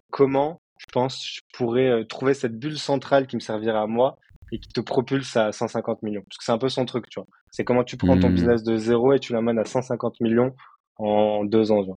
[0.09, 4.17] comment je pense je pourrais trouver cette bulle centrale qui me servirait à moi
[4.51, 6.23] et qui te propulse à 150 millions.
[6.27, 7.27] Parce que c'est un peu son truc, tu vois.
[7.51, 8.33] C'est comment tu prends ton Mmh.
[8.33, 10.55] business de zéro et tu l'amènes à 150 millions
[10.97, 11.83] en deux ans.
[11.83, 11.97] Genre.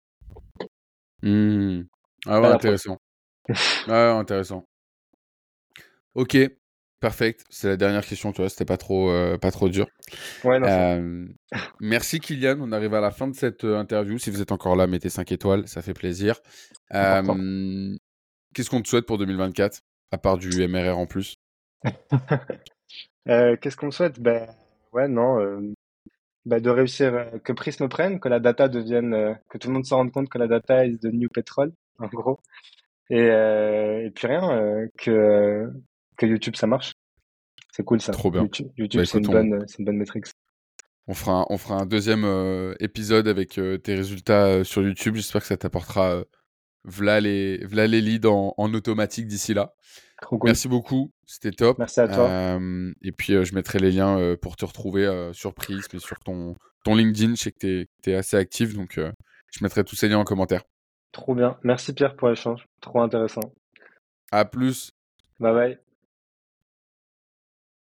[1.21, 1.83] Mmh.
[2.25, 2.97] Ah ouais, intéressant.
[3.87, 4.65] Ah ouais, intéressant.
[6.15, 6.37] Ok,
[7.01, 7.43] perfect.
[7.49, 9.87] C'est la dernière question, tu vois, c'était pas trop, euh, pas trop dur.
[10.45, 11.27] Ouais, non, c'est- Euh,
[11.81, 14.17] merci Kylian, on arrive à la fin de cette euh, interview.
[14.17, 16.39] Si vous êtes encore là, mettez 5 étoiles, ça fait plaisir.
[16.93, 17.93] Euh,
[18.53, 19.81] Qu'est-ce qu'on te souhaite pour 2024,
[20.11, 21.35] à part du MRR en plus?
[23.25, 24.19] Qu'est-ce qu'on souhaite?
[24.19, 24.47] Ben,
[24.93, 25.73] ouais, non.
[26.45, 29.93] ben, de réussir, que Prism prenne, que la data devienne, que tout le monde se
[29.93, 32.39] rende compte que la data is the new petrol, en gros.
[33.09, 35.69] Et, euh, et puis rien, euh, que,
[36.27, 36.93] que YouTube ça marche?
[37.71, 38.11] C'est cool ça.
[38.11, 38.41] Trop bien.
[38.43, 40.25] YouTube, YouTube, Bah, c'est une on- bonne, c'est une bonne métrique.
[41.07, 44.81] on fera, un, on fera un deuxième euh, épisode avec euh, tes résultats euh, sur
[44.83, 45.15] YouTube.
[45.15, 46.23] J'espère que ça t'apportera euh,
[46.83, 49.73] v'là, les, v'là les leads en, en automatique d'ici là.
[50.23, 50.39] Cool.
[50.43, 51.79] Merci beaucoup, c'était top.
[51.79, 52.29] Merci à toi.
[52.29, 55.95] Euh, et puis euh, je mettrai les liens euh, pour te retrouver euh, sur Prism
[55.95, 57.33] et sur ton, ton LinkedIn.
[57.35, 59.11] Je sais que tu es, assez actif, donc euh,
[59.51, 60.61] je mettrai tous ces liens en commentaire.
[61.11, 61.57] Trop bien.
[61.63, 62.65] Merci Pierre pour l'échange.
[62.81, 63.51] Trop intéressant.
[64.31, 64.91] À plus.
[65.39, 65.90] Bye bye.